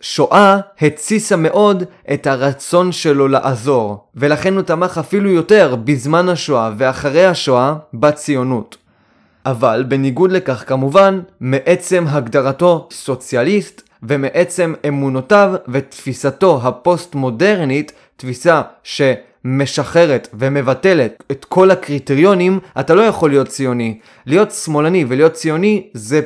שואה 0.00 0.58
התסיסה 0.80 1.36
מאוד 1.36 1.82
את 2.12 2.26
הרצון 2.26 2.92
שלו 2.92 3.28
לעזור, 3.28 4.04
ולכן 4.14 4.54
הוא 4.54 4.62
תמך 4.62 4.98
אפילו 4.98 5.30
יותר 5.30 5.76
בזמן 5.84 6.28
השואה 6.28 6.70
ואחרי 6.76 7.26
השואה 7.26 7.74
בציונות. 7.94 8.76
אבל 9.46 9.84
בניגוד 9.88 10.32
לכך 10.32 10.64
כמובן, 10.66 11.20
מעצם 11.40 12.04
הגדרתו 12.08 12.88
סוציאליסט 12.90 13.82
ומעצם 14.02 14.74
אמונותיו 14.88 15.54
ותפיסתו 15.68 16.60
הפוסט-מודרנית, 16.62 17.92
תפיסה 18.16 18.62
שמשחררת 18.82 20.28
ומבטלת 20.34 21.24
את 21.30 21.44
כל 21.44 21.70
הקריטריונים, 21.70 22.58
אתה 22.80 22.94
לא 22.94 23.02
יכול 23.02 23.30
להיות 23.30 23.48
ציוני. 23.48 23.98
להיות 24.26 24.50
שמאלני 24.50 25.04
ולהיות 25.08 25.32
ציוני 25.32 25.86
זה 25.94 26.20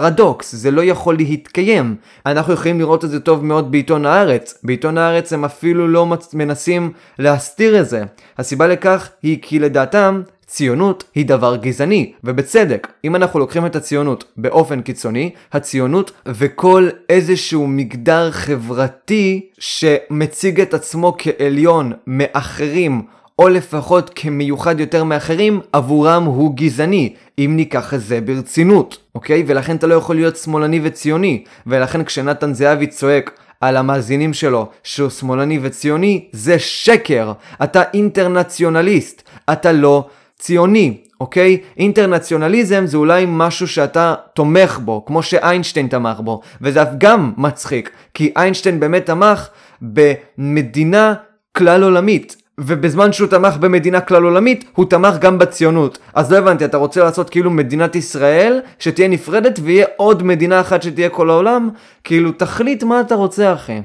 פרדוקס, 0.00 0.54
זה 0.54 0.70
לא 0.70 0.84
יכול 0.84 1.16
להתקיים. 1.16 1.96
אנחנו 2.26 2.52
יכולים 2.52 2.78
לראות 2.78 3.04
את 3.04 3.10
זה 3.10 3.20
טוב 3.20 3.44
מאוד 3.44 3.72
בעיתון 3.72 4.06
הארץ. 4.06 4.58
בעיתון 4.62 4.98
הארץ 4.98 5.32
הם 5.32 5.44
אפילו 5.44 5.88
לא 5.88 6.06
מנסים 6.32 6.92
להסתיר 7.18 7.80
את 7.80 7.88
זה. 7.88 8.02
הסיבה 8.38 8.66
לכך 8.66 9.10
היא 9.22 9.38
כי 9.42 9.58
לדעתם 9.58 10.22
ציונות 10.46 11.04
היא 11.14 11.26
דבר 11.26 11.56
גזעני, 11.56 12.12
ובצדק. 12.24 12.88
אם 13.04 13.16
אנחנו 13.16 13.38
לוקחים 13.38 13.66
את 13.66 13.76
הציונות 13.76 14.24
באופן 14.36 14.80
קיצוני, 14.80 15.30
הציונות 15.52 16.12
וכל 16.26 16.88
איזשהו 17.08 17.66
מגדר 17.66 18.30
חברתי 18.30 19.48
שמציג 19.58 20.60
את 20.60 20.74
עצמו 20.74 21.14
כעליון 21.18 21.92
מאחרים, 22.06 23.02
או 23.38 23.48
לפחות 23.48 24.10
כמיוחד 24.14 24.80
יותר 24.80 25.04
מאחרים, 25.04 25.60
עבורם 25.72 26.24
הוא 26.24 26.56
גזעני, 26.56 27.14
אם 27.38 27.52
ניקח 27.56 27.94
את 27.94 28.00
זה 28.00 28.20
ברצינות, 28.20 28.98
אוקיי? 29.14 29.44
ולכן 29.46 29.76
אתה 29.76 29.86
לא 29.86 29.94
יכול 29.94 30.16
להיות 30.16 30.36
שמאלני 30.36 30.80
וציוני, 30.82 31.44
ולכן 31.66 32.04
כשנתן 32.04 32.54
זהבי 32.54 32.86
צועק 32.86 33.40
על 33.60 33.76
המאזינים 33.76 34.34
שלו 34.34 34.68
שהוא 34.82 35.10
שמאלני 35.10 35.58
וציוני, 35.62 36.28
זה 36.32 36.58
שקר. 36.58 37.32
אתה 37.62 37.82
אינטרנציונליסט, 37.94 39.22
אתה 39.52 39.72
לא 39.72 40.08
ציוני, 40.38 40.96
אוקיי? 41.20 41.58
אינטרנציונליזם 41.76 42.86
זה 42.86 42.96
אולי 42.96 43.24
משהו 43.28 43.68
שאתה 43.68 44.14
תומך 44.34 44.78
בו, 44.84 45.04
כמו 45.04 45.22
שאיינשטיין 45.22 45.88
תמך 45.88 46.20
בו, 46.20 46.40
וזה 46.60 46.82
אף 46.82 46.88
גם 46.98 47.32
מצחיק, 47.36 47.90
כי 48.14 48.32
איינשטיין 48.36 48.80
באמת 48.80 49.06
תמך 49.06 49.48
במדינה 49.82 51.14
כלל 51.56 51.82
עולמית. 51.82 52.43
ובזמן 52.58 53.12
שהוא 53.12 53.28
תמך 53.28 53.56
במדינה 53.56 54.00
כלל 54.00 54.22
עולמית, 54.22 54.64
הוא 54.74 54.86
תמך 54.86 55.18
גם 55.18 55.38
בציונות. 55.38 55.98
אז 56.14 56.32
לא 56.32 56.38
הבנתי, 56.38 56.64
אתה 56.64 56.76
רוצה 56.76 57.04
לעשות 57.04 57.30
כאילו 57.30 57.50
מדינת 57.50 57.96
ישראל, 57.96 58.60
שתהיה 58.78 59.08
נפרדת, 59.08 59.58
ויהיה 59.62 59.86
עוד 59.96 60.22
מדינה 60.22 60.60
אחת 60.60 60.82
שתהיה 60.82 61.08
כל 61.08 61.30
העולם? 61.30 61.70
כאילו, 62.04 62.32
תחליט 62.32 62.82
מה 62.82 63.00
אתה 63.00 63.14
רוצה, 63.14 63.52
אחי. 63.52 63.80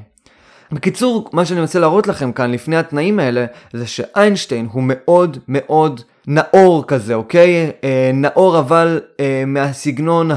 בקיצור, 0.72 1.30
מה 1.32 1.44
שאני 1.44 1.60
רוצה 1.60 1.78
להראות 1.78 2.06
לכם 2.06 2.32
כאן 2.32 2.50
לפני 2.50 2.76
התנאים 2.76 3.18
האלה, 3.18 3.46
זה 3.72 3.86
שאיינשטיין 3.86 4.68
הוא 4.72 4.82
מאוד 4.86 5.38
מאוד 5.48 6.00
נאור 6.26 6.84
כזה, 6.86 7.14
אוקיי? 7.14 7.70
אה, 7.84 8.10
נאור 8.14 8.58
אבל 8.58 9.00
אה, 9.20 9.44
מהסגנון 9.46 10.30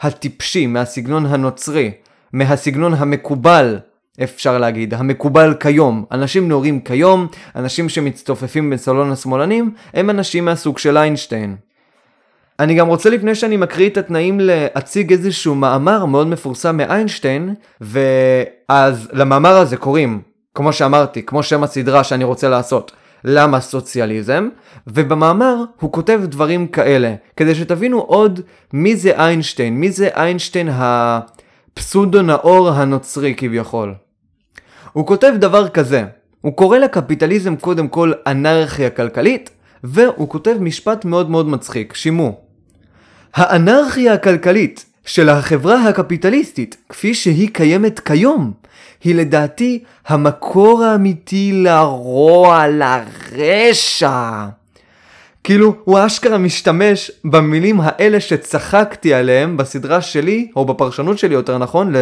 הטיפשי, 0.00 0.66
מהסגנון 0.66 1.26
הנוצרי, 1.26 1.90
מהסגנון 2.32 2.94
המקובל 2.94 3.78
אפשר 4.22 4.58
להגיד, 4.58 4.94
המקובל 4.94 5.54
כיום. 5.60 6.04
אנשים 6.12 6.48
נאורים 6.48 6.80
כיום, 6.80 7.26
אנשים 7.56 7.88
שמצטופפים 7.88 8.70
בסלון 8.70 9.12
השמאלנים, 9.12 9.74
הם 9.94 10.10
אנשים 10.10 10.44
מהסוג 10.44 10.78
של 10.78 10.96
איינשטיין. 10.96 11.56
אני 12.60 12.74
גם 12.74 12.88
רוצה 12.88 13.10
לפני 13.10 13.34
שאני 13.34 13.56
מקריא 13.56 13.88
את 13.88 13.96
התנאים 13.96 14.40
להציג 14.40 15.12
איזשהו 15.12 15.54
מאמר 15.54 16.04
מאוד 16.04 16.26
מפורסם 16.26 16.76
מאיינשטיין, 16.76 17.54
ואז 17.80 19.08
למאמר 19.12 19.56
הזה 19.56 19.76
קוראים, 19.76 20.20
כמו 20.54 20.72
שאמרתי, 20.72 21.22
כמו 21.22 21.42
שם 21.42 21.62
הסדרה 21.62 22.04
שאני 22.04 22.24
רוצה 22.24 22.48
לעשות, 22.48 22.92
למה 23.24 23.60
סוציאליזם, 23.60 24.48
ובמאמר 24.86 25.56
הוא 25.80 25.92
כותב 25.92 26.20
דברים 26.24 26.66
כאלה, 26.66 27.14
כדי 27.36 27.54
שתבינו 27.54 28.00
עוד 28.00 28.40
מי 28.72 28.96
זה 28.96 29.10
איינשטיין, 29.10 29.80
מי 29.80 29.90
זה 29.90 30.08
איינשטיין 30.08 30.68
הפסודו 30.72 32.22
נאור 32.22 32.70
הנוצרי 32.70 33.34
כביכול. 33.36 33.94
הוא 34.92 35.06
כותב 35.06 35.32
דבר 35.38 35.68
כזה, 35.68 36.04
הוא 36.40 36.52
קורא 36.52 36.78
לקפיטליזם 36.78 37.56
קודם 37.56 37.88
כל 37.88 38.12
אנרכיה 38.26 38.90
כלכלית, 38.90 39.50
והוא 39.84 40.28
כותב 40.28 40.56
משפט 40.60 41.04
מאוד 41.04 41.30
מאוד 41.30 41.48
מצחיק, 41.48 41.94
שימו. 41.94 42.40
האנרכיה 43.34 44.12
הכלכלית 44.12 44.84
של 45.04 45.28
החברה 45.28 45.88
הקפיטליסטית, 45.88 46.76
כפי 46.88 47.14
שהיא 47.14 47.48
קיימת 47.52 48.00
כיום, 48.00 48.52
היא 49.04 49.14
לדעתי 49.14 49.82
המקור 50.06 50.84
האמיתי 50.84 51.52
לרוע, 51.52 52.66
לרשע. 52.68 54.46
כאילו, 55.44 55.74
הוא 55.84 55.98
אשכרה 56.06 56.38
משתמש 56.38 57.10
במילים 57.24 57.80
האלה 57.82 58.20
שצחקתי 58.20 59.14
עליהם 59.14 59.56
בסדרה 59.56 60.00
שלי, 60.00 60.50
או 60.56 60.64
בפרשנות 60.64 61.18
שלי 61.18 61.34
יותר 61.34 61.58
נכון, 61.58 61.92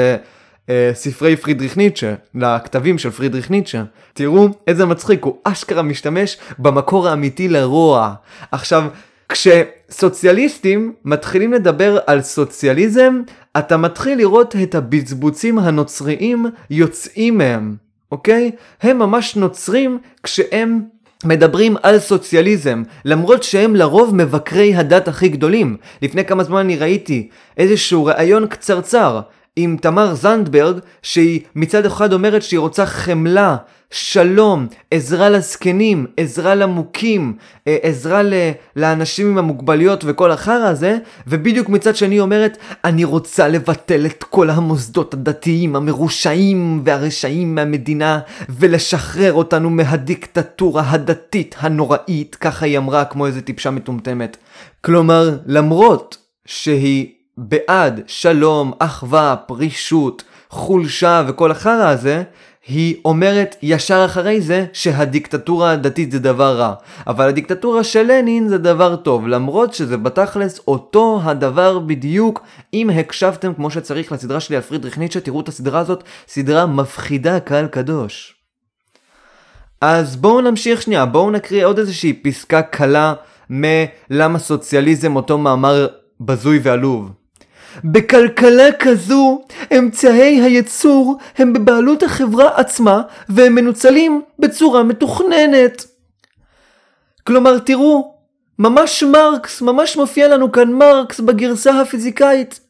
לספרי 0.71 1.37
פרידריך 1.37 1.77
ניטשה, 1.77 2.15
לכתבים 2.35 2.99
של 2.99 3.11
פרידריך 3.11 3.51
ניטשה. 3.51 3.83
תראו 4.13 4.49
איזה 4.67 4.87
מצחיק, 4.87 5.25
הוא 5.25 5.37
אשכרה 5.45 5.83
משתמש 5.83 6.37
במקור 6.59 7.09
האמיתי 7.09 7.49
לרוע. 7.49 8.15
עכשיו, 8.53 8.85
כשסוציאליסטים 9.29 10.93
מתחילים 11.05 11.53
לדבר 11.53 11.99
על 12.07 12.23
סוציאליזם, 12.23 13.21
אתה 13.59 13.77
מתחיל 13.77 14.19
לראות 14.19 14.57
את 14.63 14.75
הבצבוצים 14.75 15.59
הנוצריים 15.59 16.47
יוצאים 16.71 17.39
מהם, 17.39 17.77
אוקיי? 18.13 18.51
הם 18.83 18.99
ממש 18.99 19.37
נוצרים 19.37 19.99
כשהם 20.23 20.81
מדברים 21.25 21.77
על 21.83 21.99
סוציאליזם, 21.99 22.83
למרות 23.05 23.43
שהם 23.43 23.77
לרוב 23.77 24.15
מבקרי 24.15 24.75
הדת 24.75 25.09
הכי 25.09 25.29
גדולים. 25.29 25.77
לפני 26.03 26.25
כמה 26.25 26.45
זמן 26.45 26.59
אני 26.59 26.77
ראיתי 26.77 27.29
איזשהו 27.59 28.05
ראיון 28.05 28.47
קצרצר 28.47 29.21
עם 29.63 29.77
תמר 29.81 30.15
זנדברג, 30.15 30.79
שהיא 31.03 31.41
מצד 31.57 31.87
אחד 31.87 32.13
אומרת 32.13 32.43
שהיא 32.43 32.61
רוצה 32.61 32.87
חמלה, 32.87 33.57
שלום, 33.91 34.67
עזרה 34.91 35.31
לזקנים, 35.31 36.07
עזרה 36.17 36.55
למוכים, 36.55 37.37
אה, 37.69 37.77
עזרה 37.83 38.21
לאנשים 38.77 39.27
עם 39.27 39.39
המוגבלויות 39.39 40.05
וכל 40.07 40.31
החרא 40.31 40.69
הזה, 40.69 40.99
ובדיוק 41.27 41.69
מצד 41.69 41.97
שני 41.97 42.21
אומרת, 42.21 42.59
אני 42.85 43.05
רוצה 43.05 43.49
לבטל 43.49 44.07
את 44.07 44.25
כל 44.25 44.51
המוסדות 44.51 45.15
הדתיים 45.15 45.77
המרושעים 45.77 46.83
והרשעים 46.85 47.55
מהמדינה, 47.55 48.21
ולשחרר 48.49 49.33
אותנו 49.33 49.71
מהדיקטטורה 49.71 50.91
הדתית 50.91 51.55
הנוראית, 51.59 52.35
ככה 52.35 52.67
היא 52.67 52.79
אמרה 52.79 53.05
כמו 53.05 53.27
איזה 53.27 53.41
טיפשה 53.41 53.71
מטומטמת. 53.71 54.37
כלומר, 54.81 55.39
למרות 55.47 56.17
שהיא 56.47 57.07
בעד 57.43 58.01
שלום, 58.07 58.73
אחווה, 58.79 59.37
פרישות, 59.47 60.25
חולשה 60.51 61.23
וכל 61.29 61.51
החרא 61.51 61.89
הזה, 61.89 62.23
היא 62.69 62.97
אומרת 63.05 63.57
ישר 63.63 64.05
אחרי 64.05 64.41
זה 64.41 64.67
שהדיקטטורה 64.73 65.71
הדתית 65.71 66.11
זה 66.11 66.19
דבר 66.19 66.57
רע. 66.59 66.75
אבל 67.07 67.29
הדיקטטורה 67.29 67.85
של 67.85 68.03
לנין 68.03 68.49
זה 68.49 68.59
דבר 68.59 68.97
טוב, 68.97 69.29
למרות 69.29 69.75
שזה 69.75 69.97
בתכלס 69.97 70.61
אותו 70.69 71.21
הדבר 71.25 71.79
בדיוק. 71.79 72.41
אם 72.75 72.91
הקשבתם 72.91 73.55
כמו 73.55 73.71
שצריך 73.71 74.13
לסדרה 74.13 74.41
שלי 74.41 74.57
על 74.57 74.63
פרידריך 74.63 74.99
ניטשה, 74.99 75.21
תראו 75.21 75.41
את 75.41 75.49
הסדרה 75.49 75.81
הזאת, 75.81 76.05
סדרה 76.29 76.67
מפחידה 76.67 77.41
קהל 77.41 77.67
קדוש. 77.67 78.35
אז 79.81 80.17
בואו 80.17 80.41
נמשיך 80.41 80.83
שנייה, 80.83 81.07
בואו 81.07 81.31
נקריא 81.31 81.67
עוד 81.67 81.79
איזושהי 81.79 82.13
פסקה 82.13 82.63
קלה 82.63 83.15
מלמה 83.51 84.39
סוציאליזם 84.39 85.17
אותו 85.17 85.39
מאמר 85.39 85.87
בזוי 86.21 86.61
ועלוב. 86.63 87.20
בכלכלה 87.85 88.73
כזו, 88.79 89.43
אמצעי 89.79 90.41
הייצור 90.41 91.19
הם 91.39 91.53
בבעלות 91.53 92.03
החברה 92.03 92.51
עצמה 92.57 93.03
והם 93.29 93.55
מנוצלים 93.55 94.23
בצורה 94.39 94.83
מתוכננת. 94.83 95.87
כלומר, 97.25 97.59
תראו, 97.59 98.15
ממש 98.59 99.03
מרקס, 99.03 99.63
ממש 99.63 99.97
מופיע 99.97 100.29
לנו 100.29 100.53
כאן 100.53 100.73
מרקס 100.73 101.21
בגרסה 101.21 101.81
הפיזיקאית. 101.81 102.61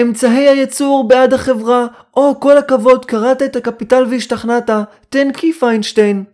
אמצעי 0.00 0.48
הייצור 0.48 1.08
בעד 1.08 1.34
החברה, 1.34 1.86
או 2.16 2.40
כל 2.40 2.58
הכבוד, 2.58 3.04
קראת 3.04 3.42
את 3.42 3.56
הקפיטל 3.56 4.06
והשתכנעת, 4.10 4.70
תן 5.08 5.32
כי 5.32 5.52
פיינשטיין. 5.52 6.24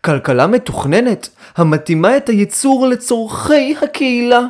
כלכלה 0.00 0.46
מתוכננת, 0.46 1.28
המתאימה 1.56 2.16
את 2.16 2.28
הייצור 2.28 2.86
לצורכי 2.86 3.74
הקהילה. 3.82 4.40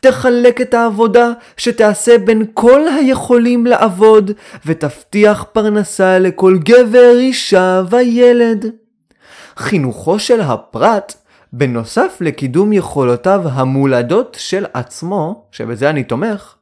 תחלק 0.00 0.60
את 0.60 0.74
העבודה 0.74 1.30
שתעשה 1.56 2.18
בין 2.18 2.44
כל 2.54 2.80
היכולים 2.88 3.66
לעבוד, 3.66 4.30
ותבטיח 4.66 5.44
פרנסה 5.52 6.18
לכל 6.18 6.58
גבר, 6.58 7.12
אישה 7.16 7.82
וילד. 7.90 8.66
חינוכו 9.56 10.18
של 10.18 10.40
הפרט, 10.40 11.14
בנוסף 11.52 12.16
לקידום 12.20 12.72
יכולותיו 12.72 13.42
המולדות 13.44 14.36
של 14.40 14.66
עצמו, 14.74 15.44
שבזה 15.52 15.90
אני 15.90 16.04
תומך, 16.04 16.54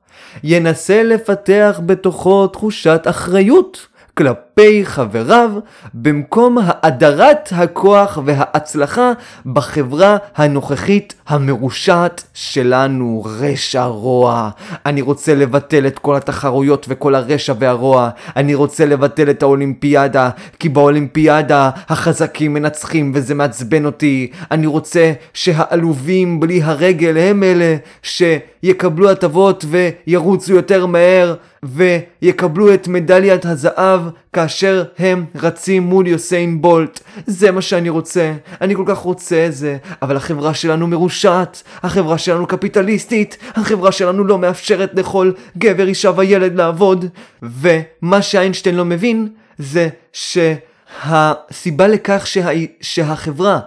ינסה 0.44 1.02
לפתח 1.02 1.80
בתוכו 1.86 2.46
תחושת 2.46 3.02
אחריות 3.04 3.86
כלפי 4.14 4.47
חבריו 4.84 5.50
במקום 5.94 6.58
האדרת 6.60 7.48
הכוח 7.52 8.18
וההצלחה 8.24 9.12
בחברה 9.46 10.16
הנוכחית 10.36 11.14
המרושעת 11.28 12.24
שלנו. 12.34 13.22
רשע 13.26 13.84
רוע. 13.84 14.50
אני 14.86 15.02
רוצה 15.02 15.34
לבטל 15.34 15.86
את 15.86 15.98
כל 15.98 16.16
התחרויות 16.16 16.86
וכל 16.88 17.14
הרשע 17.14 17.54
והרוע. 17.58 18.10
אני 18.36 18.54
רוצה 18.54 18.86
לבטל 18.86 19.30
את 19.30 19.42
האולימפיאדה, 19.42 20.30
כי 20.58 20.68
באולימפיאדה 20.68 21.70
החזקים 21.88 22.54
מנצחים 22.54 23.12
וזה 23.14 23.34
מעצבן 23.34 23.84
אותי. 23.84 24.30
אני 24.50 24.66
רוצה 24.66 25.12
שהעלובים 25.34 26.40
בלי 26.40 26.62
הרגל 26.62 27.16
הם 27.16 27.42
אלה 27.42 27.76
שיקבלו 28.02 29.10
הטבות 29.10 29.64
וירוצו 29.68 30.52
יותר 30.52 30.86
מהר. 30.86 31.34
ויקבלו 31.62 32.74
את 32.74 32.88
מדליית 32.88 33.46
הזהב 33.46 34.00
כאשר 34.32 34.84
הם 34.98 35.24
רצים 35.34 35.82
מול 35.82 36.06
יוסיין 36.06 36.62
בולט. 36.62 37.00
זה 37.26 37.50
מה 37.50 37.62
שאני 37.62 37.88
רוצה, 37.88 38.32
אני 38.60 38.74
כל 38.74 38.84
כך 38.86 38.98
רוצה 38.98 39.46
את 39.46 39.54
זה, 39.54 39.76
אבל 40.02 40.16
החברה 40.16 40.54
שלנו 40.54 40.86
מרושעת, 40.86 41.62
החברה 41.82 42.18
שלנו 42.18 42.46
קפיטליסטית, 42.46 43.38
החברה 43.54 43.92
שלנו 43.92 44.24
לא 44.24 44.38
מאפשרת 44.38 44.90
לכל 44.94 45.32
גבר, 45.58 45.86
אישה 45.88 46.10
וילד 46.16 46.54
לעבוד. 46.54 47.04
ומה 47.42 48.22
שאיינשטיין 48.22 48.74
לא 48.74 48.84
מבין 48.84 49.28
זה 49.58 49.88
שהסיבה 50.12 51.88
לכך 51.88 52.26
שה... 52.26 52.50
שהחברה 52.80 53.60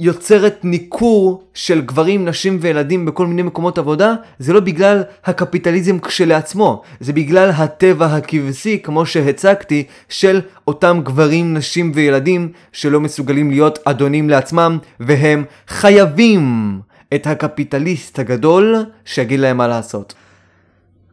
יוצרת 0.00 0.64
ניכור 0.64 1.42
של 1.54 1.80
גברים, 1.80 2.28
נשים 2.28 2.58
וילדים 2.60 3.06
בכל 3.06 3.26
מיני 3.26 3.42
מקומות 3.42 3.78
עבודה, 3.78 4.14
זה 4.38 4.52
לא 4.52 4.60
בגלל 4.60 5.02
הקפיטליזם 5.24 5.98
כשלעצמו, 5.98 6.82
זה 7.00 7.12
בגלל 7.12 7.50
הטבע 7.50 8.06
הכבשי, 8.06 8.78
כמו 8.82 9.06
שהצגתי, 9.06 9.84
של 10.08 10.40
אותם 10.68 11.00
גברים, 11.04 11.54
נשים 11.54 11.92
וילדים 11.94 12.52
שלא 12.72 13.00
מסוגלים 13.00 13.50
להיות 13.50 13.78
אדונים 13.84 14.30
לעצמם, 14.30 14.78
והם 15.00 15.44
חייבים 15.68 16.80
את 17.14 17.26
הקפיטליסט 17.26 18.18
הגדול 18.18 18.76
שיגיד 19.04 19.40
להם 19.40 19.56
מה 19.56 19.68
לעשות. 19.68 20.14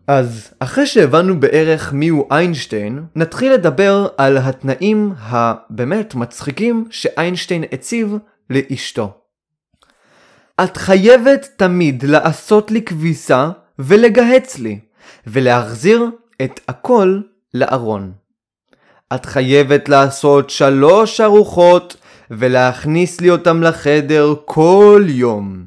אז 0.08 0.54
אחרי 0.60 0.86
שהבנו 0.86 1.40
בערך 1.40 1.94
מיהו 1.94 2.28
איינשטיין, 2.32 3.04
נתחיל 3.16 3.54
לדבר 3.54 4.08
על 4.18 4.38
התנאים 4.38 5.14
הבאמת 5.20 6.16
מצחיקים 6.16 6.88
שאיינשטיין 6.90 7.64
הציב 7.72 8.18
לאשתו. 8.50 9.14
את 10.64 10.78
חייבת 10.78 11.50
תמיד 11.56 12.04
לעשות 12.04 12.72
לי 12.72 12.82
כביסה 12.82 13.50
ולגהץ 13.80 14.58
לי, 14.60 14.80
ולהחזיר 15.28 16.06
את 16.42 16.60
הכל 16.68 17.20
לארון. 17.54 18.12
את 19.16 19.26
חייבת 19.26 19.90
לעשות 19.90 20.50
שלוש 20.50 21.22
ארוחות 21.22 21.98
ולהכניס 22.32 23.22
לי 23.22 23.30
אותם 23.30 23.64
לחדר 23.64 24.34
כל 24.46 25.04
יום. 25.08 25.66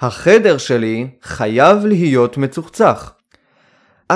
החדר 0.00 0.58
שלי 0.58 1.06
חייב 1.22 1.86
להיות 1.86 2.36
מצוחצח. 2.36 3.12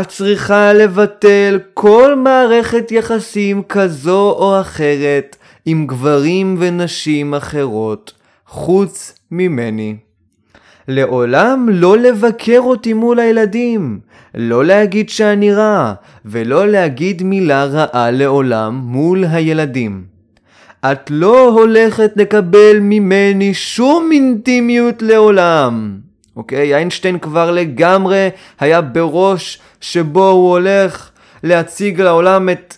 את 0.00 0.08
צריכה 0.08 0.72
לבטל 0.72 1.58
כל 1.74 2.14
מערכת 2.14 2.92
יחסים 2.92 3.62
כזו 3.62 4.30
או 4.30 4.60
אחרת 4.60 5.36
עם 5.66 5.86
גברים 5.86 6.56
ונשים 6.58 7.34
אחרות, 7.34 8.12
חוץ 8.46 9.14
ממני. 9.30 9.96
לעולם 10.88 11.68
לא 11.70 11.98
לבקר 11.98 12.58
אותי 12.58 12.92
מול 12.92 13.18
הילדים, 13.18 14.00
לא 14.34 14.64
להגיד 14.64 15.08
שאני 15.08 15.52
רע, 15.52 15.92
ולא 16.24 16.68
להגיד 16.68 17.22
מילה 17.22 17.64
רעה 17.64 18.10
לעולם 18.10 18.74
מול 18.74 19.24
הילדים. 19.24 20.04
את 20.84 21.10
לא 21.10 21.48
הולכת 21.48 22.12
לקבל 22.16 22.78
ממני 22.80 23.54
שום 23.54 24.10
אינטימיות 24.12 25.02
לעולם. 25.02 25.98
אוקיי? 26.36 26.74
איינשטיין 26.74 27.18
כבר 27.18 27.50
לגמרי 27.50 28.28
היה 28.60 28.80
בראש 28.80 29.58
שבו 29.80 30.28
הוא 30.28 30.50
הולך 30.50 31.10
להציג 31.42 32.00
לעולם 32.00 32.48
את 32.48 32.76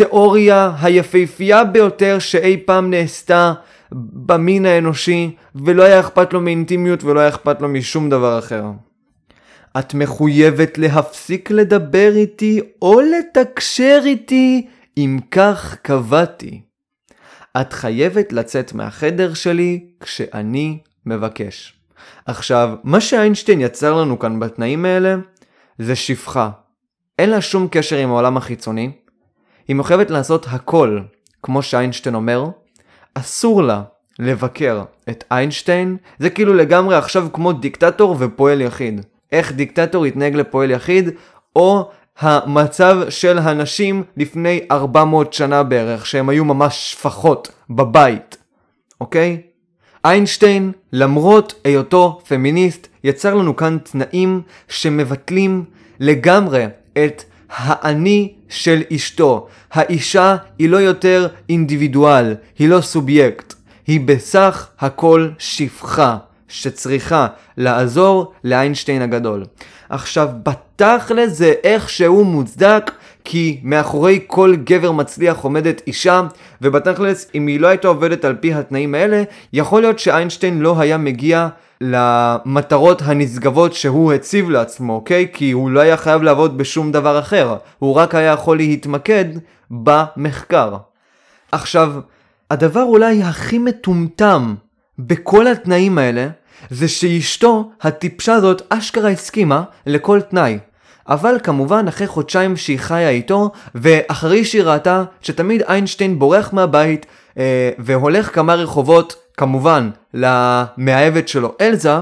התיאוריה 0.00 0.72
היפהפייה 0.80 1.64
ביותר 1.64 2.18
שאי 2.18 2.56
פעם 2.56 2.90
נעשתה 2.90 3.52
במין 3.92 4.66
האנושי, 4.66 5.36
ולא 5.54 5.82
היה 5.82 6.00
אכפת 6.00 6.32
לו 6.32 6.40
מאינטימיות 6.40 7.04
ולא 7.04 7.20
היה 7.20 7.28
אכפת 7.28 7.62
לו 7.62 7.68
משום 7.68 8.10
דבר 8.10 8.38
אחר. 8.38 8.64
את 9.78 9.94
מחויבת 9.94 10.78
להפסיק 10.78 11.50
לדבר 11.50 12.12
איתי 12.16 12.60
או 12.82 13.00
לתקשר 13.00 14.00
איתי 14.04 14.66
אם 14.96 15.18
כך 15.30 15.76
קבעתי. 15.82 16.60
את 17.60 17.72
חייבת 17.72 18.32
לצאת 18.32 18.72
מהחדר 18.72 19.34
שלי 19.34 19.86
כשאני 20.00 20.78
מבקש. 21.06 21.74
עכשיו, 22.26 22.70
מה 22.84 23.00
שאיינשטיין 23.00 23.60
יצר 23.60 23.94
לנו 23.94 24.18
כאן 24.18 24.40
בתנאים 24.40 24.84
האלה 24.84 25.16
זה 25.78 25.96
שפחה. 25.96 26.50
אין 27.18 27.30
לה 27.30 27.40
שום 27.40 27.68
קשר 27.70 27.96
עם 27.96 28.10
העולם 28.10 28.36
החיצוני. 28.36 28.90
היא 29.68 29.76
מחויבת 29.76 30.10
לעשות 30.10 30.46
הכל, 30.50 30.98
כמו 31.42 31.62
שאיינשטיין 31.62 32.14
אומר. 32.14 32.44
אסור 33.14 33.62
לה 33.62 33.82
לבקר 34.18 34.82
את 35.08 35.24
איינשטיין, 35.30 35.96
זה 36.18 36.30
כאילו 36.30 36.54
לגמרי 36.54 36.96
עכשיו 36.96 37.28
כמו 37.32 37.52
דיקטטור 37.52 38.16
ופועל 38.18 38.60
יחיד. 38.60 39.00
איך 39.32 39.52
דיקטטור 39.52 40.06
יתנהג 40.06 40.34
לפועל 40.34 40.70
יחיד, 40.70 41.10
או 41.56 41.90
המצב 42.18 42.98
של 43.08 43.38
הנשים 43.38 44.02
לפני 44.16 44.60
400 44.70 45.32
שנה 45.32 45.62
בערך, 45.62 46.06
שהם 46.06 46.28
היו 46.28 46.44
ממש 46.44 46.92
שפחות 46.92 47.52
בבית, 47.70 48.36
אוקיי? 49.00 49.42
איינשטיין, 50.04 50.72
למרות 50.92 51.54
היותו 51.64 52.20
פמיניסט, 52.28 52.86
יצר 53.04 53.34
לנו 53.34 53.56
כאן 53.56 53.78
תנאים 53.78 54.42
שמבטלים 54.68 55.64
לגמרי 56.00 56.66
את 56.92 57.22
האני 57.50 58.34
של 58.48 58.82
אשתו. 58.94 59.46
האישה 59.72 60.36
היא 60.58 60.68
לא 60.68 60.76
יותר 60.76 61.28
אינדיבידואל, 61.48 62.34
היא 62.58 62.68
לא 62.68 62.80
סובייקט. 62.80 63.54
היא 63.86 64.00
בסך 64.00 64.68
הכל 64.80 65.28
שפחה 65.38 66.16
שצריכה 66.48 67.26
לעזור 67.56 68.32
לאיינשטיין 68.44 69.02
הגדול. 69.02 69.44
עכשיו, 69.88 70.28
בתכל'ס 70.42 71.32
זה 71.32 71.54
איכשהו 71.64 72.24
מוצדק, 72.24 72.90
כי 73.24 73.60
מאחורי 73.62 74.20
כל 74.26 74.56
גבר 74.64 74.92
מצליח 74.92 75.38
עומדת 75.38 75.82
אישה, 75.86 76.22
ובתכל'ס, 76.62 77.30
אם 77.34 77.46
היא 77.46 77.60
לא 77.60 77.66
הייתה 77.66 77.88
עובדת 77.88 78.24
על 78.24 78.36
פי 78.40 78.54
התנאים 78.54 78.94
האלה, 78.94 79.22
יכול 79.52 79.80
להיות 79.80 79.98
שאיינשטיין 79.98 80.60
לא 80.60 80.80
היה 80.80 80.98
מגיע 80.98 81.48
למטרות 81.80 83.02
הנשגבות 83.02 83.74
שהוא 83.74 84.12
הציב 84.12 84.50
לעצמו, 84.50 84.92
אוקיי? 84.92 85.28
כי 85.32 85.50
הוא 85.50 85.70
לא 85.70 85.80
היה 85.80 85.96
חייב 85.96 86.22
לעבוד 86.22 86.58
בשום 86.58 86.92
דבר 86.92 87.18
אחר, 87.18 87.56
הוא 87.78 87.94
רק 87.94 88.14
היה 88.14 88.32
יכול 88.32 88.56
להתמקד 88.56 89.24
במחקר. 89.70 90.76
עכשיו, 91.52 91.92
הדבר 92.50 92.82
אולי 92.82 93.22
הכי 93.22 93.58
מטומטם 93.58 94.54
בכל 94.98 95.46
התנאים 95.46 95.98
האלה, 95.98 96.28
זה 96.70 96.88
שאשתו 96.88 97.70
הטיפשה 97.82 98.34
הזאת 98.34 98.62
אשכרה 98.68 99.10
הסכימה 99.10 99.62
לכל 99.86 100.20
תנאי. 100.20 100.58
אבל 101.08 101.36
כמובן 101.42 101.88
אחרי 101.88 102.06
חודשיים 102.06 102.56
שהיא 102.56 102.78
חיה 102.78 103.08
איתו, 103.08 103.50
ואחרי 103.74 104.44
שהיא 104.44 104.62
ראתה 104.62 105.04
שתמיד 105.20 105.62
איינשטיין 105.62 106.18
בורח 106.18 106.52
מהבית 106.52 107.06
אה, 107.38 107.70
והולך 107.78 108.34
כמה 108.34 108.54
רחובות, 108.54 109.16
כמובן, 109.38 109.90
למאהבת 110.14 111.28
שלו 111.28 111.54
אלזה, 111.60 111.96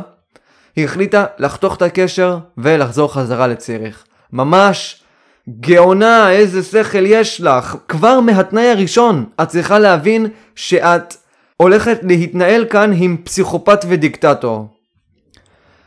היא 0.77 0.85
החליטה 0.85 1.25
לחתוך 1.39 1.77
את 1.77 1.83
הקשר 1.83 2.39
ולחזור 2.59 3.15
חזרה 3.15 3.47
לציריך. 3.47 4.05
ממש 4.33 5.03
גאונה, 5.61 6.31
איזה 6.31 6.63
שכל 6.63 7.07
יש 7.07 7.41
לך. 7.41 7.77
כבר 7.89 8.21
מהתנאי 8.21 8.71
הראשון 8.71 9.25
את 9.43 9.49
צריכה 9.49 9.79
להבין 9.79 10.27
שאת 10.55 11.15
הולכת 11.57 11.99
להתנהל 12.03 12.65
כאן 12.65 12.93
עם 12.97 13.17
פסיכופת 13.25 13.85
ודיקטטור. 13.89 14.69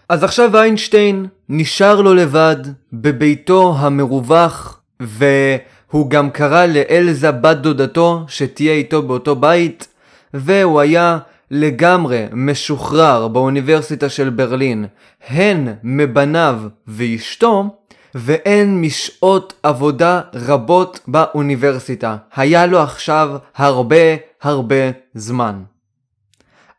אז 0.10 0.24
עכשיו 0.24 0.58
איינשטיין 0.58 1.26
נשאר 1.50 2.02
לו 2.02 2.14
לבד 2.14 2.58
בביתו 2.94 3.76
המרווח 3.78 4.80
והוא 5.00 6.10
גם 6.10 6.30
קרא 6.30 6.66
לאלזה 6.66 7.32
בת 7.32 7.58
דודתו 7.58 8.26
שתהיה 8.28 8.74
איתו 8.74 9.02
באותו 9.02 9.36
בית 9.36 9.88
והוא 10.34 10.80
היה 10.80 11.18
לגמרי 11.52 12.26
משוחרר 12.34 13.28
באוניברסיטה 13.28 14.10
של 14.10 14.30
ברלין 14.30 14.86
הן 15.28 15.68
מבניו 15.84 16.62
ואשתו 16.88 17.80
ואין 18.16 18.82
משעות 18.82 19.54
עבודה 19.64 20.22
רבות 20.34 21.00
באוניברסיטה. 21.08 22.18
היה 22.36 22.66
לו 22.66 22.80
עכשיו 22.80 23.38
הרבה 23.56 23.96
הרבה 24.42 24.92
זמן. 25.14 25.64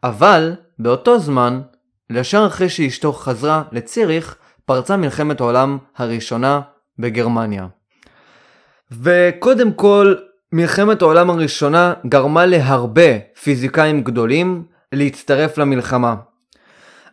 אבל 0.04 0.54
באותו 0.78 1.18
זמן, 1.18 1.60
ישר 2.10 2.46
אחרי 2.46 2.68
שאשתו 2.68 3.12
חזרה 3.12 3.62
לציריך, 3.72 4.36
פרצה 4.64 4.96
מלחמת 4.96 5.40
העולם 5.40 5.78
הראשונה 5.96 6.60
בגרמניה. 6.98 7.66
וקודם 8.92 9.72
כל, 9.72 10.14
מלחמת 10.52 11.02
העולם 11.02 11.30
הראשונה 11.30 11.94
גרמה 12.06 12.46
להרבה 12.46 13.18
פיזיקאים 13.42 14.02
גדולים 14.02 14.62
להצטרף 14.92 15.58
למלחמה. 15.58 16.14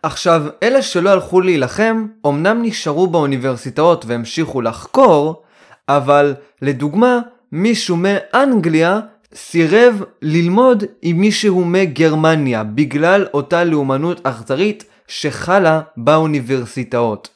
עכשיו, 0.04 0.44
אלה 0.64 0.82
שלא 0.82 1.10
הלכו 1.10 1.42
להילחם, 1.42 2.08
אמנם 2.28 2.60
נשארו 2.62 3.08
באוניברסיטאות 3.08 4.06
והמשיכו 4.06 4.62
לחקור, 4.62 5.44
אבל 5.90 6.36
לדוגמה, 6.62 7.20
מישהו 7.52 7.98
מאנגליה 8.00 9.00
סירב 9.34 10.02
ללמוד 10.22 10.84
עם 11.02 11.18
מישהו 11.18 11.66
מגרמניה 11.66 12.64
בגלל 12.64 13.26
אותה 13.34 13.64
לאומנות 13.64 14.26
אכזרית 14.26 14.84
שחלה 15.08 15.82
באוניברסיטאות. 15.98 17.30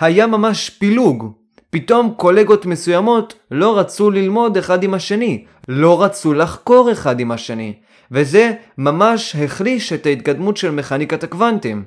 היה 0.00 0.26
ממש 0.26 0.70
פילוג. 0.70 1.43
פתאום 1.74 2.14
קולגות 2.16 2.66
מסוימות 2.66 3.34
לא 3.50 3.78
רצו 3.78 4.10
ללמוד 4.10 4.56
אחד 4.56 4.82
עם 4.82 4.94
השני, 4.94 5.44
לא 5.68 6.02
רצו 6.02 6.34
לחקור 6.34 6.92
אחד 6.92 7.20
עם 7.20 7.32
השני, 7.32 7.74
וזה 8.10 8.52
ממש 8.78 9.36
החליש 9.36 9.92
את 9.92 10.06
ההתקדמות 10.06 10.56
של 10.56 10.70
מכניקת 10.70 11.24
הקוונטים. 11.24 11.84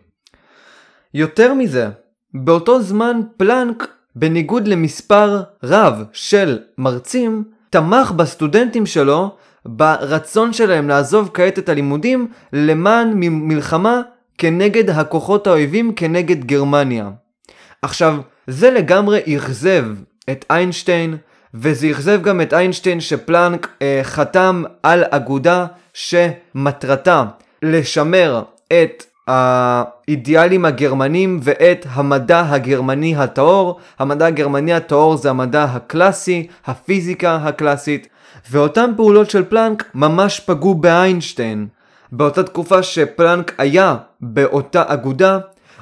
יותר 1.13 1.53
מזה, 1.53 1.89
באותו 2.33 2.81
זמן 2.81 3.21
פלנק, 3.37 3.87
בניגוד 4.15 4.67
למספר 4.67 5.41
רב 5.63 6.03
של 6.13 6.59
מרצים, 6.77 7.43
תמך 7.69 8.11
בסטודנטים 8.11 8.85
שלו 8.85 9.35
ברצון 9.65 10.53
שלהם 10.53 10.87
לעזוב 10.87 11.29
כעת 11.33 11.59
את 11.59 11.69
הלימודים 11.69 12.27
למען 12.53 13.13
מלחמה 13.15 14.01
כנגד 14.37 14.89
הכוחות 14.89 15.47
האויבים 15.47 15.93
כנגד 15.93 16.45
גרמניה. 16.45 17.09
עכשיו, 17.81 18.17
זה 18.47 18.71
לגמרי 18.71 19.37
אכזב 19.37 19.85
את 20.29 20.45
איינשטיין, 20.49 21.17
וזה 21.53 21.91
אכזב 21.91 22.21
גם 22.21 22.41
את 22.41 22.53
איינשטיין 22.53 22.99
שפלנק 22.99 23.67
אה, 23.81 23.99
חתם 24.03 24.63
על 24.83 25.03
אגודה 25.09 25.65
שמטרתה 25.93 27.23
לשמר 27.61 28.43
את 28.67 29.03
האידיאלים 29.27 30.65
הגרמנים 30.65 31.39
ואת 31.43 31.85
המדע 31.89 32.43
הגרמני 32.49 33.15
הטהור. 33.15 33.79
המדע 33.99 34.25
הגרמני 34.25 34.73
הטהור 34.73 35.17
זה 35.17 35.29
המדע 35.29 35.63
הקלאסי, 35.63 36.47
הפיזיקה 36.65 37.35
הקלאסית, 37.35 38.07
ואותן 38.51 38.91
פעולות 38.95 39.29
של 39.29 39.43
פלנק 39.43 39.83
ממש 39.95 40.39
פגעו 40.39 40.75
באיינשטיין. 40.75 41.67
באותה 42.11 42.43
תקופה 42.43 42.83
שפלנק 42.83 43.53
היה 43.57 43.95
באותה 44.21 44.83
אגודה, 44.87 45.39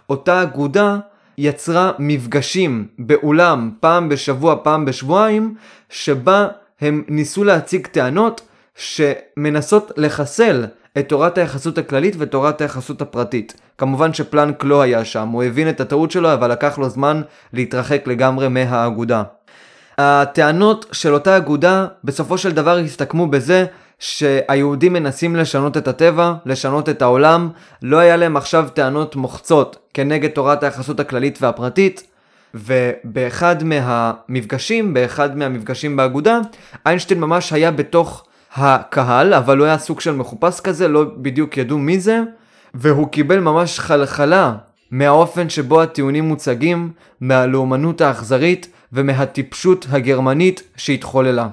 אותה 0.09 0.41
אגודה 0.41 0.97
יצרה 1.37 1.91
מפגשים 1.99 2.87
באולם 2.99 3.71
פעם 3.79 4.09
בשבוע, 4.09 4.55
פעם 4.63 4.85
בשבועיים, 4.85 5.55
שבה 5.89 6.47
הם 6.81 7.03
ניסו 7.07 7.43
להציג 7.43 7.87
טענות 7.87 8.41
שמנסות 8.75 9.91
לחסל 9.97 10.65
את 10.97 11.09
תורת 11.09 11.37
היחסות 11.37 11.77
הכללית 11.77 12.15
ותורת 12.17 12.61
היחסות 12.61 13.01
הפרטית. 13.01 13.53
כמובן 13.77 14.13
שפלנק 14.13 14.63
לא 14.63 14.81
היה 14.81 15.05
שם, 15.05 15.27
הוא 15.27 15.43
הבין 15.43 15.69
את 15.69 15.81
הטעות 15.81 16.11
שלו 16.11 16.33
אבל 16.33 16.51
לקח 16.51 16.77
לו 16.77 16.89
זמן 16.89 17.21
להתרחק 17.53 18.07
לגמרי 18.07 18.47
מהאגודה. 18.47 19.23
הטענות 19.97 20.85
של 20.91 21.13
אותה 21.13 21.37
אגודה 21.37 21.87
בסופו 22.03 22.37
של 22.37 22.51
דבר 22.51 22.77
הסתכמו 22.77 23.27
בזה 23.27 23.65
שהיהודים 23.99 24.93
מנסים 24.93 25.35
לשנות 25.35 25.77
את 25.77 25.87
הטבע, 25.87 26.33
לשנות 26.45 26.89
את 26.89 27.01
העולם, 27.01 27.49
לא 27.81 27.97
היה 27.97 28.17
להם 28.17 28.37
עכשיו 28.37 28.67
טענות 28.73 29.15
מוחצות 29.15 29.77
כנגד 29.93 30.29
תורת 30.29 30.63
היחסות 30.63 30.99
הכללית 30.99 31.37
והפרטית, 31.41 32.03
ובאחד 32.53 33.63
מהמפגשים, 33.63 34.93
באחד 34.93 35.37
מהמפגשים 35.37 35.95
באגודה, 35.95 36.39
איינשטיין 36.85 37.19
ממש 37.19 37.53
היה 37.53 37.71
בתוך 37.71 38.25
הקהל, 38.55 39.33
אבל 39.33 39.57
הוא 39.57 39.65
היה 39.65 39.77
סוג 39.77 40.01
של 40.01 40.15
מחופש 40.15 40.59
כזה, 40.59 40.87
לא 40.87 41.05
בדיוק 41.17 41.57
ידעו 41.57 41.77
מי 41.77 41.99
זה, 41.99 42.19
והוא 42.73 43.07
קיבל 43.07 43.39
ממש 43.39 43.79
חלחלה 43.79 44.53
מהאופן 44.91 45.49
שבו 45.49 45.81
הטיעונים 45.81 46.23
מוצגים, 46.23 46.91
מהלאומנות 47.21 48.01
האכזרית 48.01 48.67
ומהטיפשות 48.93 49.85
הגרמנית 49.89 50.63
שהתחוללה. 50.77 51.47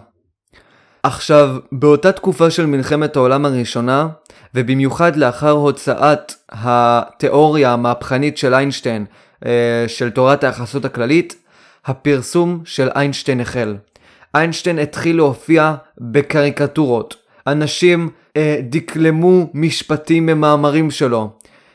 עכשיו, 1.02 1.56
באותה 1.72 2.12
תקופה 2.12 2.50
של 2.50 2.66
מלחמת 2.66 3.16
העולם 3.16 3.44
הראשונה, 3.44 4.08
ובמיוחד 4.54 5.16
לאחר 5.16 5.50
הוצאת 5.50 6.32
התיאוריה 6.48 7.72
המהפכנית 7.72 8.38
של 8.38 8.54
איינשטיין 8.54 9.04
אה, 9.46 9.84
של 9.88 10.10
תורת 10.10 10.44
היחסות 10.44 10.84
הכללית, 10.84 11.36
הפרסום 11.86 12.60
של 12.64 12.88
איינשטיין 12.94 13.40
החל. 13.40 13.76
איינשטיין 14.34 14.78
התחיל 14.78 15.16
להופיע 15.16 15.74
בקריקטורות. 16.00 17.16
אנשים 17.46 18.10
אה, 18.36 18.60
דקלמו 18.62 19.50
משפטים 19.54 20.26
ממאמרים 20.26 20.90
שלו. 20.90 21.30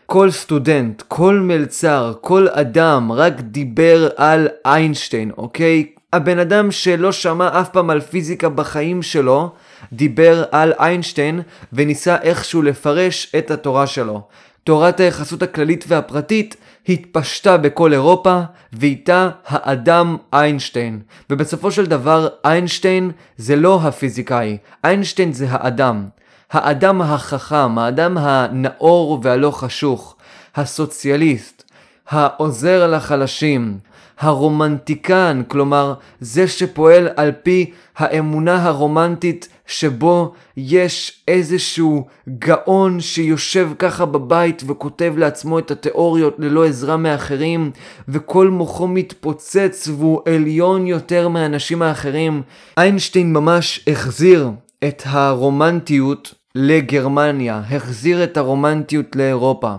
כל 0.05 0.31
סטודנט, 0.31 1.03
כל 1.07 1.39
מלצר, 1.39 2.13
כל 2.21 2.47
אדם 2.47 3.11
רק 3.11 3.33
דיבר 3.39 4.09
על 4.17 4.47
איינשטיין, 4.65 5.31
אוקיי? 5.37 5.85
הבן 6.13 6.39
אדם 6.39 6.71
שלא 6.71 7.11
שמע 7.11 7.61
אף 7.61 7.69
פעם 7.69 7.89
על 7.89 8.01
פיזיקה 8.01 8.49
בחיים 8.49 9.01
שלו, 9.01 9.51
דיבר 9.93 10.43
על 10.51 10.73
איינשטיין 10.79 11.41
וניסה 11.73 12.15
איכשהו 12.21 12.61
לפרש 12.61 13.35
את 13.37 13.51
התורה 13.51 13.87
שלו. 13.87 14.21
תורת 14.63 14.99
היחסות 14.99 15.41
הכללית 15.41 15.85
והפרטית 15.87 16.55
התפשטה 16.89 17.57
בכל 17.57 17.93
אירופה, 17.93 18.41
ואיתה 18.73 19.29
האדם 19.47 20.17
איינשטיין. 20.33 20.99
ובסופו 21.29 21.71
של 21.71 21.85
דבר, 21.85 22.27
איינשטיין 22.45 23.11
זה 23.37 23.55
לא 23.55 23.79
הפיזיקאי, 23.83 24.57
איינשטיין 24.83 25.33
זה 25.33 25.47
האדם. 25.49 26.05
האדם 26.51 27.01
החכם, 27.01 27.77
האדם 27.77 28.17
הנאור 28.17 29.19
והלא 29.23 29.51
חשוך, 29.51 30.15
הסוציאליסט, 30.55 31.63
העוזר 32.09 32.87
לחלשים, 32.87 33.77
הרומנטיקן, 34.19 35.41
כלומר 35.47 35.93
זה 36.19 36.47
שפועל 36.47 37.09
על 37.15 37.31
פי 37.43 37.71
האמונה 37.97 38.63
הרומנטית 38.63 39.47
שבו 39.67 40.33
יש 40.57 41.23
איזשהו 41.27 42.05
גאון 42.29 42.99
שיושב 42.99 43.69
ככה 43.79 44.05
בבית 44.05 44.63
וכותב 44.67 45.13
לעצמו 45.17 45.59
את 45.59 45.71
התיאוריות 45.71 46.35
ללא 46.39 46.65
עזרה 46.65 46.97
מאחרים 46.97 47.71
וכל 48.07 48.47
מוחו 48.49 48.87
מתפוצץ 48.87 49.87
והוא 49.87 50.21
עליון 50.25 50.87
יותר 50.87 51.27
מהאנשים 51.27 51.81
האחרים. 51.81 52.41
איינשטיין 52.77 53.33
ממש 53.33 53.85
החזיר 53.87 54.49
את 54.87 55.03
הרומנטיות 55.05 56.33
לגרמניה, 56.55 57.61
החזיר 57.69 58.23
את 58.23 58.37
הרומנטיות 58.37 59.15
לאירופה. 59.15 59.75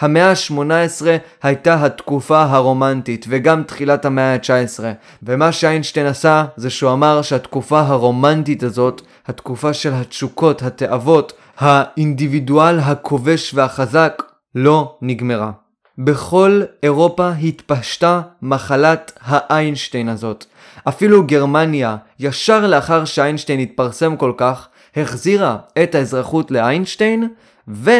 המאה 0.00 0.30
ה-18 0.30 1.06
הייתה 1.42 1.84
התקופה 1.84 2.42
הרומנטית, 2.42 3.26
וגם 3.28 3.62
תחילת 3.62 4.04
המאה 4.04 4.34
ה-19. 4.34 4.84
ומה 5.22 5.52
שאיינשטיין 5.52 6.06
עשה, 6.06 6.44
זה 6.56 6.70
שהוא 6.70 6.92
אמר 6.92 7.22
שהתקופה 7.22 7.80
הרומנטית 7.80 8.62
הזאת, 8.62 9.02
התקופה 9.26 9.72
של 9.72 9.92
התשוקות, 9.94 10.62
התאוות, 10.62 11.32
האינדיבידואל 11.58 12.78
הכובש 12.78 13.54
והחזק, 13.54 14.22
לא 14.54 14.96
נגמרה. 15.02 15.50
בכל 15.98 16.62
אירופה 16.82 17.30
התפשטה 17.30 18.20
מחלת 18.42 19.12
האיינשטיין 19.20 20.08
הזאת. 20.08 20.44
אפילו 20.88 21.26
גרמניה, 21.26 21.96
ישר 22.20 22.66
לאחר 22.66 23.04
שאיינשטיין 23.04 23.60
התפרסם 23.60 24.16
כל 24.16 24.32
כך, 24.36 24.68
החזירה 24.96 25.56
את 25.82 25.94
האזרחות 25.94 26.50
לאיינשטיין, 26.50 27.28
ו... 27.68 27.90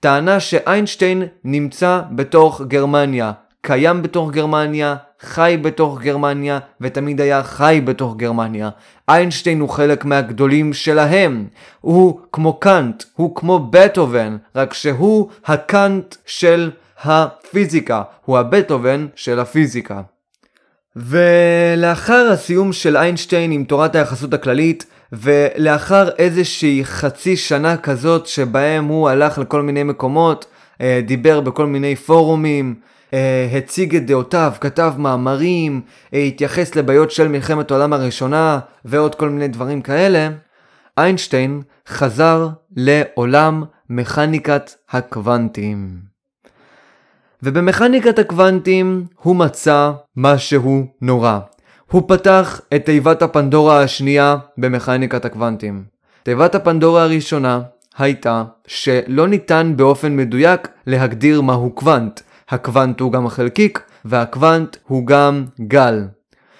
טענה 0.00 0.40
שאיינשטיין 0.40 1.22
נמצא 1.44 2.00
בתוך 2.10 2.62
גרמניה, 2.68 3.32
קיים 3.60 4.02
בתוך 4.02 4.30
גרמניה, 4.30 4.96
חי 5.20 5.58
בתוך 5.62 6.00
גרמניה, 6.00 6.58
ותמיד 6.80 7.20
היה 7.20 7.42
חי 7.42 7.80
בתוך 7.84 8.16
גרמניה. 8.16 8.68
איינשטיין 9.08 9.60
הוא 9.60 9.68
חלק 9.68 10.04
מהגדולים 10.04 10.72
שלהם. 10.72 11.46
הוא 11.80 12.20
כמו 12.32 12.60
קאנט, 12.60 13.04
הוא 13.14 13.36
כמו 13.36 13.68
בטהובן, 13.70 14.36
רק 14.56 14.74
שהוא 14.74 15.28
הקאנט 15.46 16.14
של 16.26 16.70
הפיזיקה, 17.04 18.02
הוא 18.24 18.38
הבטהובן 18.38 19.06
של 19.14 19.40
הפיזיקה. 19.40 20.00
ולאחר 20.96 22.28
הסיום 22.32 22.72
של 22.72 22.96
איינשטיין 22.96 23.52
עם 23.52 23.64
תורת 23.64 23.94
היחסות 23.94 24.34
הכללית, 24.34 24.86
ולאחר 25.12 26.08
איזושהי 26.18 26.84
חצי 26.84 27.36
שנה 27.36 27.76
כזאת 27.76 28.26
שבהם 28.26 28.84
הוא 28.84 29.08
הלך 29.08 29.38
לכל 29.38 29.62
מיני 29.62 29.82
מקומות, 29.82 30.46
אה, 30.80 31.00
דיבר 31.06 31.40
בכל 31.40 31.66
מיני 31.66 31.96
פורומים, 31.96 32.74
אה, 33.14 33.48
הציג 33.52 33.96
את 33.96 34.06
דעותיו, 34.06 34.52
כתב 34.60 34.94
מאמרים, 34.98 35.80
אה, 36.14 36.18
התייחס 36.18 36.74
לבעיות 36.76 37.10
של 37.10 37.28
מלחמת 37.28 37.70
העולם 37.70 37.92
הראשונה 37.92 38.58
ועוד 38.84 39.14
כל 39.14 39.28
מיני 39.28 39.48
דברים 39.48 39.82
כאלה, 39.82 40.28
איינשטיין 40.98 41.62
חזר 41.88 42.48
לעולם 42.76 43.64
מכניקת 43.90 44.70
הקוונטים. 44.90 45.88
ובמכניקת 47.42 48.18
הקוונטים 48.18 49.06
הוא 49.22 49.36
מצא 49.36 49.92
משהו 50.16 50.86
נורא. 51.02 51.38
הוא 51.90 52.02
פתח 52.08 52.60
את 52.76 52.84
תיבת 52.84 53.22
הפנדורה 53.22 53.82
השנייה 53.82 54.36
במכניקת 54.58 55.24
הקוונטים. 55.24 55.84
תיבת 56.22 56.54
הפנדורה 56.54 57.02
הראשונה 57.02 57.60
הייתה 57.98 58.44
שלא 58.66 59.28
ניתן 59.28 59.72
באופן 59.76 60.16
מדויק 60.16 60.68
להגדיר 60.86 61.40
מהו 61.40 61.70
קוונט. 61.70 62.20
הקוונט 62.48 63.00
הוא 63.00 63.12
גם 63.12 63.28
חלקיק, 63.28 63.80
והקוונט 64.04 64.76
הוא 64.86 65.06
גם 65.06 65.44
גל. 65.60 66.04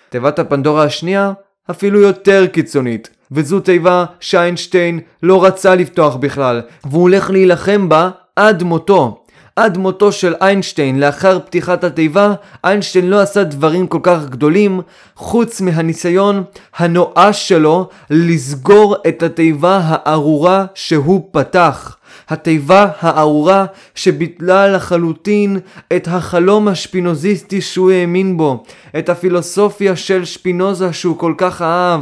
תיבת 0.09 0.39
הפנדורה 0.39 0.85
השנייה 0.85 1.33
אפילו 1.71 2.01
יותר 2.01 2.47
קיצונית, 2.47 3.11
וזו 3.31 3.61
תיבה 3.61 4.05
שאיינשטיין 4.21 5.01
לא 5.23 5.45
רצה 5.45 5.75
לפתוח 5.75 6.17
בכלל, 6.17 6.63
והוא 6.85 7.03
הולך 7.03 7.31
להילחם 7.31 7.89
בה 7.89 8.11
עד 8.37 8.63
מותו. 8.63 9.26
עד 9.57 9.79
מותו 9.79 10.13
של 10.13 10.35
איינשטיין 10.41 11.01
לאחר 11.01 11.39
פתיחת 11.41 11.85
התיבה, 11.85 12.35
איינשטיין 12.65 13.11
לא 13.11 13.21
עשה 13.21 13.45
דברים 13.45 13.87
כל 13.87 14.01
כך 14.03 14.19
גדולים, 14.29 14.81
חוץ 15.17 15.61
מהניסיון 15.61 16.45
הנואש 16.77 17.49
שלו 17.49 17.89
לסגור 18.11 18.97
את 19.09 19.23
התיבה 19.23 19.81
הארורה 19.85 20.65
שהוא 20.75 21.29
פתח. 21.31 21.97
התיבה 22.29 22.89
הארורה 23.01 23.67
שביטלה 23.95 24.69
לחלוטין 24.69 25.59
את 25.97 26.09
החלום 26.09 26.69
השפינוזיסטי 26.69 27.61
שהוא 27.61 27.91
האמין 27.91 28.37
בו, 28.37 28.65
את 28.99 29.09
הפילוסופיה 29.09 29.97
של 29.97 30.25
שפינוזה 30.25 30.93
שהוא 30.93 31.19
כל 31.19 31.35
כך 31.39 31.63
אהב. 31.63 32.01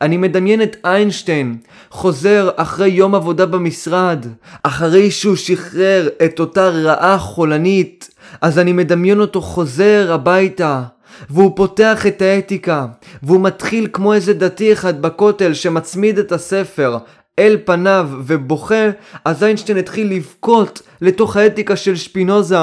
אני 0.00 0.16
מדמיין 0.16 0.62
את 0.62 0.76
איינשטיין 0.84 1.56
חוזר 1.90 2.50
אחרי 2.56 2.88
יום 2.88 3.14
עבודה 3.14 3.46
במשרד, 3.46 4.26
אחרי 4.62 5.10
שהוא 5.10 5.36
שחרר 5.36 6.08
את 6.24 6.40
אותה 6.40 6.68
רעה 6.68 7.18
חולנית, 7.18 8.10
אז 8.40 8.58
אני 8.58 8.72
מדמיין 8.72 9.20
אותו 9.20 9.40
חוזר 9.40 10.12
הביתה. 10.12 10.82
והוא 11.30 11.56
פותח 11.56 12.06
את 12.06 12.22
האתיקה, 12.22 12.86
והוא 13.22 13.40
מתחיל 13.40 13.88
כמו 13.92 14.14
איזה 14.14 14.34
דתי 14.34 14.72
אחד 14.72 15.02
בכותל 15.02 15.54
שמצמיד 15.54 16.18
את 16.18 16.32
הספר, 16.32 16.98
אל 17.38 17.56
פניו 17.64 18.08
ובוכה, 18.26 18.90
אז 19.24 19.44
איינשטיין 19.44 19.78
התחיל 19.78 20.12
לבכות 20.12 20.82
לתוך 21.00 21.36
האתיקה 21.36 21.76
של 21.76 21.96
שפינוזה. 21.96 22.56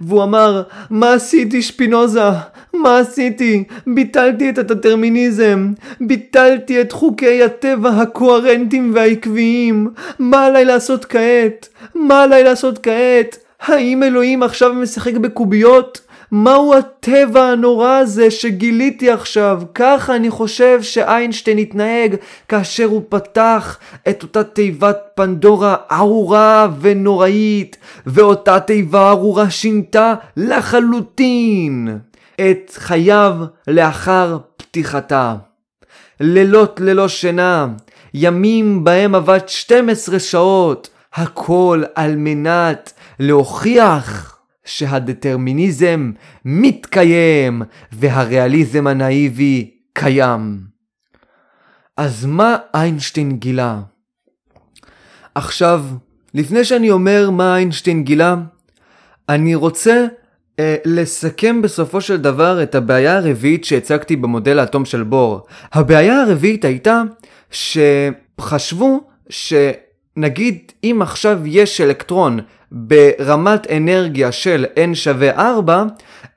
והוא 0.00 0.22
אמר, 0.22 0.62
מה 0.90 1.12
עשיתי 1.12 1.62
שפינוזה? 1.62 2.30
מה 2.74 2.98
עשיתי? 2.98 3.64
ביטלתי 3.86 4.50
את 4.50 4.58
הדטרמיניזם. 4.58 5.72
ביטלתי 6.00 6.80
את 6.80 6.92
חוקי 6.92 7.42
הטבע 7.42 7.90
הקוהרנטיים 7.90 8.90
והעקביים. 8.94 9.90
מה 10.18 10.46
עליי 10.46 10.64
לעשות 10.64 11.04
כעת? 11.04 11.68
מה 11.94 12.22
עליי 12.22 12.44
לעשות 12.44 12.78
כעת? 12.82 13.38
האם 13.60 14.02
אלוהים 14.02 14.42
עכשיו 14.42 14.74
משחק 14.74 15.14
בקוביות? 15.14 16.00
מהו 16.36 16.74
הטבע 16.74 17.42
הנורא 17.42 17.88
הזה 17.88 18.30
שגיליתי 18.30 19.10
עכשיו? 19.10 19.62
ככה 19.74 20.16
אני 20.16 20.30
חושב 20.30 20.82
שאיינשטיין 20.82 21.58
התנהג 21.58 22.16
כאשר 22.48 22.84
הוא 22.84 23.02
פתח 23.08 23.78
את 24.08 24.22
אותה 24.22 24.44
תיבת 24.44 24.96
פנדורה 25.14 25.76
ארורה 25.92 26.68
ונוראית, 26.80 27.76
ואותה 28.06 28.60
תיבה 28.60 29.10
ארורה 29.10 29.50
שינתה 29.50 30.14
לחלוטין 30.36 31.98
את 32.40 32.72
חייו 32.74 33.36
לאחר 33.68 34.38
פתיחתה. 34.56 35.34
לילות 36.20 36.80
ללא 36.80 37.08
שינה, 37.08 37.66
ימים 38.14 38.84
בהם 38.84 39.14
עבד 39.14 39.40
12 39.46 40.18
שעות, 40.18 40.88
הכל 41.14 41.82
על 41.94 42.16
מנת 42.16 42.92
להוכיח 43.18 44.33
שהדטרמיניזם 44.64 46.12
מתקיים 46.44 47.62
והריאליזם 47.92 48.86
הנאיבי 48.86 49.70
קיים. 49.92 50.60
אז 51.96 52.24
מה 52.26 52.56
איינשטיין 52.74 53.36
גילה? 53.36 53.80
עכשיו, 55.34 55.84
לפני 56.34 56.64
שאני 56.64 56.90
אומר 56.90 57.30
מה 57.30 57.56
איינשטיין 57.56 58.04
גילה, 58.04 58.36
אני 59.28 59.54
רוצה 59.54 60.06
אה, 60.58 60.76
לסכם 60.84 61.62
בסופו 61.62 62.00
של 62.00 62.16
דבר 62.16 62.62
את 62.62 62.74
הבעיה 62.74 63.16
הרביעית 63.16 63.64
שהצגתי 63.64 64.16
במודל 64.16 64.58
האטום 64.58 64.84
של 64.84 65.02
בור. 65.02 65.46
הבעיה 65.72 66.22
הרביעית 66.22 66.64
הייתה 66.64 67.02
שחשבו 67.50 69.08
שנגיד 70.18 70.72
אם 70.84 70.98
עכשיו 71.02 71.38
יש 71.44 71.80
אלקטרון 71.80 72.40
ברמת 72.72 73.70
אנרגיה 73.70 74.32
של 74.32 74.66
n 74.76 74.94
שווה 74.94 75.50
4, 75.50 75.82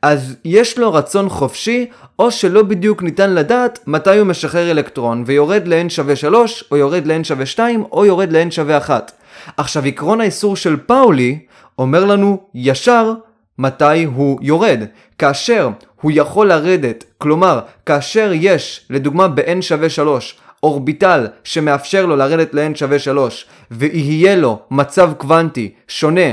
אז 0.01 0.35
יש 0.45 0.77
לו 0.77 0.93
רצון 0.93 1.29
חופשי, 1.29 1.85
או 2.19 2.31
שלא 2.31 2.63
בדיוק 2.63 3.03
ניתן 3.03 3.33
לדעת 3.33 3.79
מתי 3.87 4.17
הוא 4.17 4.27
משחרר 4.27 4.71
אלקטרון, 4.71 5.23
ויורד 5.27 5.67
ל-n 5.67 5.89
שווה 5.89 6.15
3, 6.15 6.63
או 6.71 6.77
יורד 6.77 7.07
ל-n 7.07 7.23
שווה 7.23 7.45
2, 7.45 7.83
או 7.91 8.05
יורד 8.05 8.31
ל-n 8.31 8.51
שווה 8.51 8.77
1. 8.77 9.11
עכשיו, 9.57 9.85
עקרון 9.85 10.21
האיסור 10.21 10.55
של 10.55 10.77
פאולי 10.85 11.39
אומר 11.79 12.05
לנו 12.05 12.39
ישר 12.55 13.13
מתי 13.59 14.03
הוא 14.03 14.39
יורד. 14.41 14.79
כאשר 15.17 15.69
הוא 16.01 16.11
יכול 16.15 16.47
לרדת, 16.47 17.03
כלומר, 17.17 17.59
כאשר 17.85 18.31
יש, 18.33 18.85
לדוגמה 18.89 19.27
ב-n 19.27 19.61
שווה 19.61 19.89
3, 19.89 20.37
אורביטל 20.63 21.27
שמאפשר 21.43 22.05
לו 22.05 22.15
לרדת 22.15 22.53
ל-n 22.53 22.75
שווה 22.75 22.99
3, 22.99 23.45
ויהיה 23.71 24.35
לו 24.35 24.59
מצב 24.71 25.13
קוונטי 25.17 25.73
שונה 25.87 26.31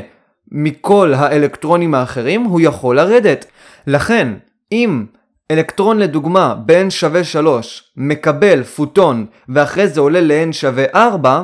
מכל 0.52 1.14
האלקטרונים 1.14 1.94
האחרים, 1.94 2.42
הוא 2.42 2.60
יכול 2.60 2.96
לרדת. 2.96 3.46
לכן, 3.86 4.28
אם 4.72 5.04
אלקטרון 5.50 5.98
לדוגמה 5.98 6.54
ב-n 6.66 6.90
שווה 6.90 7.24
3 7.24 7.82
מקבל 7.96 8.62
פוטון 8.62 9.26
ואחרי 9.48 9.88
זה 9.88 10.00
עולה 10.00 10.20
ל-n 10.20 10.52
שווה 10.52 10.84
4, 10.94 11.42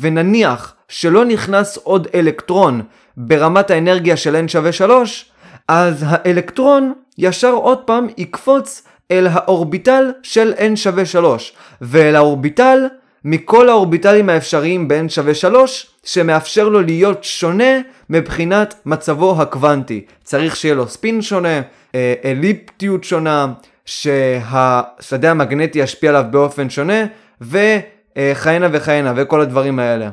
ונניח 0.00 0.74
שלא 0.88 1.24
נכנס 1.24 1.76
עוד 1.76 2.08
אלקטרון 2.14 2.82
ברמת 3.16 3.70
האנרגיה 3.70 4.16
של 4.16 4.44
n 4.44 4.48
שווה 4.48 4.72
3, 4.72 5.30
אז 5.68 6.04
האלקטרון 6.08 6.92
ישר 7.18 7.52
עוד 7.52 7.78
פעם 7.78 8.06
יקפוץ 8.16 8.87
אל 9.10 9.26
האורביטל 9.30 10.12
של 10.22 10.52
n 10.58 10.76
שווה 10.76 11.06
3, 11.06 11.52
ואל 11.80 12.16
האורביטל 12.16 12.86
מכל 13.24 13.68
האורביטלים 13.68 14.28
האפשריים 14.28 14.88
ב-n 14.88 15.08
שווה 15.08 15.34
3, 15.34 15.86
שמאפשר 16.04 16.68
לו 16.68 16.80
להיות 16.80 17.24
שונה 17.24 17.80
מבחינת 18.10 18.74
מצבו 18.86 19.42
הקוונטי. 19.42 20.04
צריך 20.24 20.56
שיהיה 20.56 20.74
לו 20.74 20.88
ספין 20.88 21.22
שונה, 21.22 21.60
אה, 21.94 22.14
אליפטיות 22.24 23.04
שונה, 23.04 23.52
שהשדה 23.84 25.30
המגנטי 25.30 25.78
ישפיע 25.78 26.10
עליו 26.10 26.24
באופן 26.30 26.70
שונה, 26.70 27.04
וכהנה 27.40 28.68
וכהנה, 28.72 29.12
וכל 29.16 29.40
הדברים 29.40 29.78
האלה. 29.78 30.10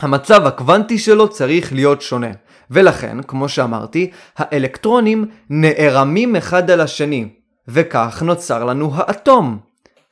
המצב 0.00 0.46
הקוונטי 0.46 0.98
שלו 0.98 1.28
צריך 1.28 1.72
להיות 1.72 2.02
שונה. 2.02 2.30
ולכן, 2.70 3.22
כמו 3.22 3.48
שאמרתי, 3.48 4.10
האלקטרונים 4.36 5.26
נערמים 5.50 6.36
אחד 6.36 6.70
על 6.70 6.80
השני, 6.80 7.28
וכך 7.68 8.22
נוצר 8.22 8.64
לנו 8.64 8.90
האטום. 8.94 9.58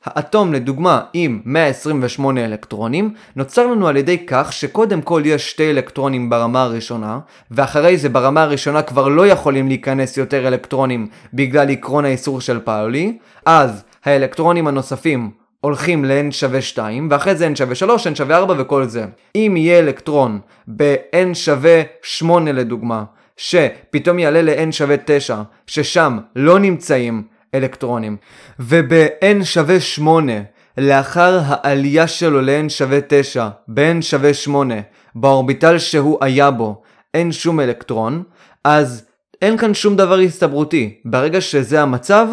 האטום 0.05 0.53
לדוגמה 0.53 1.01
עם 1.13 1.41
128 1.45 2.45
אלקטרונים 2.45 3.13
נוצר 3.35 3.67
לנו 3.67 3.87
על 3.87 3.97
ידי 3.97 4.25
כך 4.27 4.53
שקודם 4.53 5.01
כל 5.01 5.21
יש 5.25 5.51
שתי 5.51 5.71
אלקטרונים 5.71 6.29
ברמה 6.29 6.63
הראשונה 6.63 7.19
ואחרי 7.51 7.97
זה 7.97 8.09
ברמה 8.09 8.43
הראשונה 8.43 8.81
כבר 8.81 9.07
לא 9.07 9.27
יכולים 9.27 9.67
להיכנס 9.67 10.17
יותר 10.17 10.47
אלקטרונים 10.47 11.07
בגלל 11.33 11.71
עקרון 11.71 12.05
האיסור 12.05 12.41
של 12.41 12.59
פאולי 12.59 13.17
אז 13.45 13.83
האלקטרונים 14.05 14.67
הנוספים 14.67 15.31
הולכים 15.61 16.05
ל-n 16.05 16.31
שווה 16.31 16.61
2, 16.61 17.07
ואחרי 17.11 17.35
זה 17.35 17.47
n 17.47 17.55
שווה 17.55 17.75
3, 17.75 18.07
n 18.07 18.15
שווה 18.15 18.37
4 18.37 18.53
וכל 18.57 18.85
זה. 18.85 19.05
אם 19.35 19.53
יהיה 19.57 19.79
אלקטרון 19.79 20.39
ב-n 20.67 21.33
שווה 21.33 21.81
8 22.01 22.51
לדוגמה, 22.51 23.03
שפתאום 23.37 24.19
יעלה 24.19 24.41
ל-n 24.41 24.71
שווה 24.71 24.95
9, 25.05 25.41
ששם 25.67 26.17
לא 26.35 26.59
נמצאים 26.59 27.23
אלקטרונים, 27.57 28.17
וב-n 28.59 29.43
שווה 29.43 29.79
8, 29.79 30.33
לאחר 30.77 31.39
העלייה 31.45 32.07
שלו 32.07 32.41
ל-n 32.41 32.69
שווה 32.69 32.99
9, 33.07 33.49
ב-n 33.67 34.01
שווה 34.01 34.33
8, 34.33 34.75
באורביטל 35.15 35.77
שהוא 35.77 36.17
היה 36.21 36.51
בו, 36.51 36.81
אין 37.13 37.31
שום 37.31 37.59
אלקטרון, 37.59 38.23
אז 38.63 39.05
אין 39.41 39.57
כאן 39.57 39.73
שום 39.73 39.95
דבר 39.95 40.19
הסתברותי. 40.19 40.95
ברגע 41.05 41.41
שזה 41.41 41.81
המצב, 41.81 42.27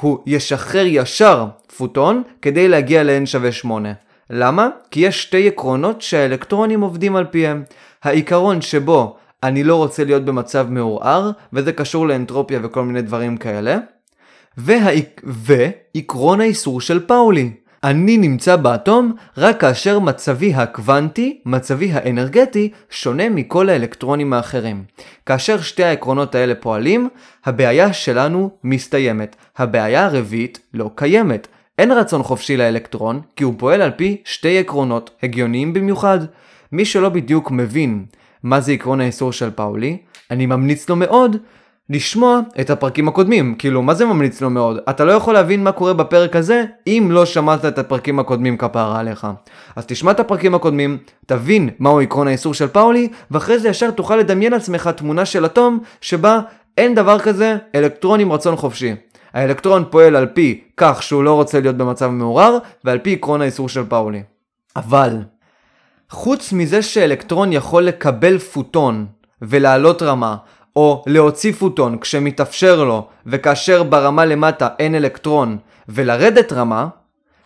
הוא 0.00 0.18
ישחרר 0.26 0.84
ישר 0.86 1.46
פוטון 1.76 2.22
כדי 2.42 2.68
להגיע 2.68 3.02
ל-n 3.02 3.26
שווה 3.26 3.52
8. 3.52 3.92
למה? 4.30 4.68
כי 4.90 5.00
יש 5.00 5.22
שתי 5.22 5.48
עקרונות 5.48 6.02
שהאלקטרונים 6.02 6.80
עובדים 6.80 7.16
על 7.16 7.24
פיהם. 7.24 7.62
העיקרון 8.02 8.60
שבו 8.60 9.16
אני 9.42 9.64
לא 9.64 9.76
רוצה 9.76 10.04
להיות 10.04 10.24
במצב 10.24 10.66
מעורער, 10.70 11.30
וזה 11.52 11.72
קשור 11.72 12.06
לאנטרופיה 12.06 12.60
וכל 12.62 12.82
מיני 12.82 13.02
דברים 13.02 13.36
כאלה. 13.36 13.78
והעק... 14.58 15.22
ועקרון 15.24 16.40
האיסור 16.40 16.80
של 16.80 17.06
פאולי. 17.06 17.50
אני 17.84 18.18
נמצא 18.18 18.56
באטום 18.56 19.12
רק 19.36 19.60
כאשר 19.60 19.98
מצבי 19.98 20.54
הקוונטי, 20.54 21.40
מצבי 21.46 21.92
האנרגטי, 21.92 22.70
שונה 22.90 23.28
מכל 23.28 23.68
האלקטרונים 23.68 24.32
האחרים. 24.32 24.84
כאשר 25.26 25.60
שתי 25.60 25.84
העקרונות 25.84 26.34
האלה 26.34 26.54
פועלים, 26.54 27.08
הבעיה 27.44 27.92
שלנו 27.92 28.50
מסתיימת. 28.64 29.36
הבעיה 29.58 30.04
הרביעית 30.04 30.60
לא 30.74 30.90
קיימת. 30.94 31.48
אין 31.78 31.92
רצון 31.92 32.22
חופשי 32.22 32.56
לאלקטרון, 32.56 33.20
כי 33.36 33.44
הוא 33.44 33.54
פועל 33.58 33.82
על 33.82 33.90
פי 33.90 34.16
שתי 34.24 34.58
עקרונות, 34.58 35.10
הגיוניים 35.22 35.72
במיוחד. 35.72 36.18
מי 36.72 36.84
שלא 36.84 37.08
בדיוק 37.08 37.50
מבין 37.50 38.04
מה 38.42 38.60
זה 38.60 38.72
עקרון 38.72 39.00
האיסור 39.00 39.32
של 39.32 39.50
פאולי, 39.50 39.96
אני 40.30 40.46
ממליץ 40.46 40.88
לו 40.88 40.96
מאוד 40.96 41.36
לשמוע 41.90 42.40
את 42.60 42.70
הפרקים 42.70 43.08
הקודמים. 43.08 43.54
כאילו, 43.58 43.82
מה 43.82 43.94
זה 43.94 44.04
ממליץ 44.04 44.40
לו 44.40 44.50
מאוד? 44.50 44.78
אתה 44.90 45.04
לא 45.04 45.12
יכול 45.12 45.34
להבין 45.34 45.64
מה 45.64 45.72
קורה 45.72 45.92
בפרק 45.92 46.36
הזה 46.36 46.64
אם 46.86 47.08
לא 47.10 47.26
שמעת 47.26 47.64
את 47.64 47.78
הפרקים 47.78 48.18
הקודמים 48.18 48.56
כפרה 48.56 49.00
עליך. 49.00 49.26
אז 49.76 49.86
תשמע 49.86 50.10
את 50.10 50.20
הפרקים 50.20 50.54
הקודמים, 50.54 50.98
תבין 51.26 51.68
מהו 51.78 52.00
עקרון 52.00 52.28
האיסור 52.28 52.54
של 52.54 52.68
פאולי, 52.68 53.08
ואחרי 53.30 53.58
זה 53.58 53.68
ישר 53.68 53.90
תוכל 53.90 54.16
לדמיין 54.16 54.52
לעצמך 54.52 54.90
תמונה 54.96 55.24
של 55.24 55.46
אטום 55.46 55.78
שבה 56.00 56.40
אין 56.76 56.94
דבר 56.94 57.18
כזה 57.18 57.56
אלקטרון 57.74 58.20
עם 58.20 58.32
רצון 58.32 58.56
חופשי. 58.56 58.94
האלקטרון 59.34 59.84
פועל 59.90 60.16
על 60.16 60.26
פי 60.26 60.60
כך 60.76 61.02
שהוא 61.02 61.24
לא 61.24 61.34
רוצה 61.34 61.60
להיות 61.60 61.76
במצב 61.76 62.06
מעורר, 62.10 62.58
ועל 62.84 62.98
פי 62.98 63.12
עקרון 63.12 63.40
האיסור 63.40 63.68
של 63.68 63.84
פאולי. 63.88 64.22
אבל, 64.76 65.18
חוץ 66.10 66.52
מזה 66.52 66.82
שאלקטרון 66.82 67.52
יכול 67.52 67.82
לקבל 67.82 68.38
פוטון 68.38 69.06
ולעלות 69.42 70.02
רמה, 70.02 70.36
או 70.78 71.04
להוציא 71.06 71.52
פוטון 71.52 71.98
כשמתאפשר 71.98 72.84
לו 72.84 73.08
וכאשר 73.26 73.82
ברמה 73.82 74.24
למטה 74.24 74.68
אין 74.78 74.94
אלקטרון 74.94 75.58
ולרדת 75.88 76.52
רמה, 76.52 76.88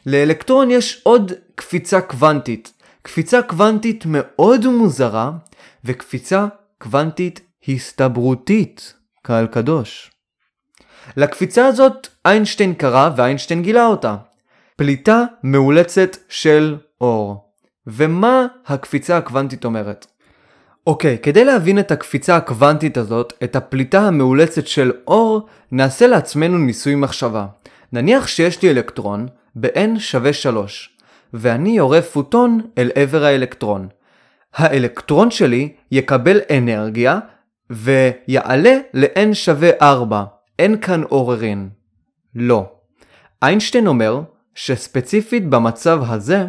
לאלקטרון 0.06 0.70
יש 0.70 1.00
עוד 1.04 1.32
קפיצה 1.54 2.00
קוונטית. 2.00 2.72
קפיצה 3.02 3.42
קוונטית 3.42 4.04
מאוד 4.06 4.66
מוזרה 4.66 5.30
וקפיצה 5.84 6.46
קוונטית 6.78 7.40
הסתברותית, 7.68 8.94
קהל 9.22 9.46
קדוש. 9.46 10.10
לקפיצה 11.16 11.66
הזאת 11.66 12.08
איינשטיין 12.26 12.74
קרא 12.74 13.10
ואיינשטיין 13.16 13.62
גילה 13.62 13.86
אותה. 13.86 14.16
פליטה 14.76 15.24
מאולצת 15.42 16.16
של 16.28 16.76
אור. 17.00 17.52
ומה 17.86 18.46
הקפיצה 18.66 19.16
הקוונטית 19.16 19.64
אומרת? 19.64 20.06
אוקיי, 20.86 21.18
כדי 21.18 21.44
להבין 21.44 21.78
את 21.78 21.90
הקפיצה 21.90 22.36
הקוונטית 22.36 22.96
הזאת, 22.96 23.32
את 23.44 23.56
הפליטה 23.56 24.00
המאולצת 24.00 24.66
של 24.66 24.92
אור, 25.06 25.46
נעשה 25.72 26.06
לעצמנו 26.06 26.58
ניסוי 26.58 26.94
מחשבה. 26.94 27.46
נניח 27.92 28.26
שיש 28.26 28.62
לי 28.62 28.70
אלקטרון 28.70 29.26
ב-n 29.56 29.98
שווה 29.98 30.32
3, 30.32 30.98
ואני 31.34 31.76
יורה 31.76 32.02
פוטון 32.02 32.60
אל 32.78 32.90
עבר 32.94 33.24
האלקטרון. 33.24 33.88
האלקטרון 34.54 35.30
שלי 35.30 35.72
יקבל 35.90 36.40
אנרגיה 36.58 37.18
ויעלה 37.70 38.78
ל-n 38.94 39.34
שווה 39.34 39.70
4. 39.82 40.24
אין 40.58 40.80
כאן 40.80 41.02
עוררין. 41.02 41.68
לא. 42.34 42.72
איינשטיין 43.42 43.86
אומר 43.86 44.20
שספציפית 44.54 45.48
במצב 45.48 46.02
הזה, 46.06 46.46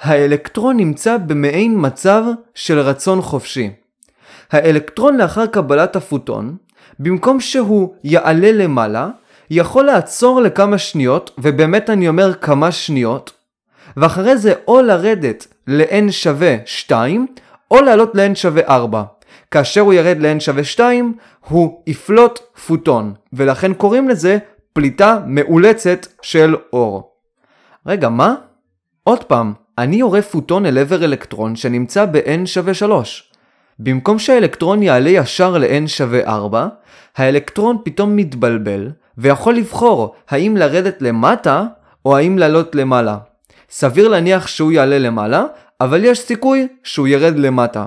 האלקטרון 0.00 0.76
נמצא 0.76 1.16
במעין 1.16 1.74
מצב 1.76 2.22
של 2.54 2.78
רצון 2.78 3.22
חופשי. 3.22 3.70
האלקטרון 4.52 5.16
לאחר 5.16 5.46
קבלת 5.46 5.96
הפוטון, 5.96 6.56
במקום 6.98 7.40
שהוא 7.40 7.94
יעלה 8.04 8.52
למעלה, 8.52 9.08
יכול 9.50 9.84
לעצור 9.84 10.40
לכמה 10.40 10.78
שניות, 10.78 11.30
ובאמת 11.38 11.90
אני 11.90 12.08
אומר 12.08 12.34
כמה 12.34 12.72
שניות, 12.72 13.32
ואחרי 13.96 14.36
זה 14.36 14.54
או 14.68 14.82
לרדת 14.82 15.46
ל-n 15.66 16.10
שווה 16.10 16.56
2, 16.64 17.26
או 17.70 17.80
לעלות 17.80 18.14
ל-n 18.14 18.34
שווה 18.34 18.62
4. 18.68 19.02
כאשר 19.50 19.80
הוא 19.80 19.92
ירד 19.92 20.18
ל-n 20.20 20.40
שווה 20.40 20.64
2, 20.64 21.14
הוא 21.48 21.82
יפלוט 21.86 22.38
פוטון, 22.66 23.14
ולכן 23.32 23.74
קוראים 23.74 24.08
לזה 24.08 24.38
פליטה 24.72 25.18
מאולצת 25.26 26.06
של 26.22 26.56
אור. 26.72 27.12
רגע, 27.86 28.08
מה? 28.08 28.34
עוד 29.04 29.24
פעם, 29.24 29.52
אני 29.78 29.96
יורה 29.96 30.22
פוטון 30.22 30.66
אל 30.66 30.78
עבר 30.78 31.04
אלקטרון 31.04 31.56
שנמצא 31.56 32.04
ב-n 32.04 32.46
שווה 32.46 32.74
3. 32.74 33.32
במקום 33.78 34.18
שהאלקטרון 34.18 34.82
יעלה 34.82 35.10
ישר 35.10 35.58
ל-n 35.58 35.86
שווה 35.86 36.20
4, 36.26 36.66
האלקטרון 37.16 37.76
פתאום 37.84 38.16
מתבלבל, 38.16 38.90
ויכול 39.18 39.54
לבחור 39.54 40.14
האם 40.30 40.56
לרדת 40.56 41.02
למטה 41.02 41.64
או 42.04 42.16
האם 42.16 42.38
לעלות 42.38 42.74
למעלה. 42.74 43.18
סביר 43.70 44.08
להניח 44.08 44.46
שהוא 44.46 44.72
יעלה 44.72 44.98
למעלה, 44.98 45.44
אבל 45.80 46.04
יש 46.04 46.18
סיכוי 46.18 46.68
שהוא 46.84 47.08
ירד 47.08 47.38
למטה. 47.38 47.86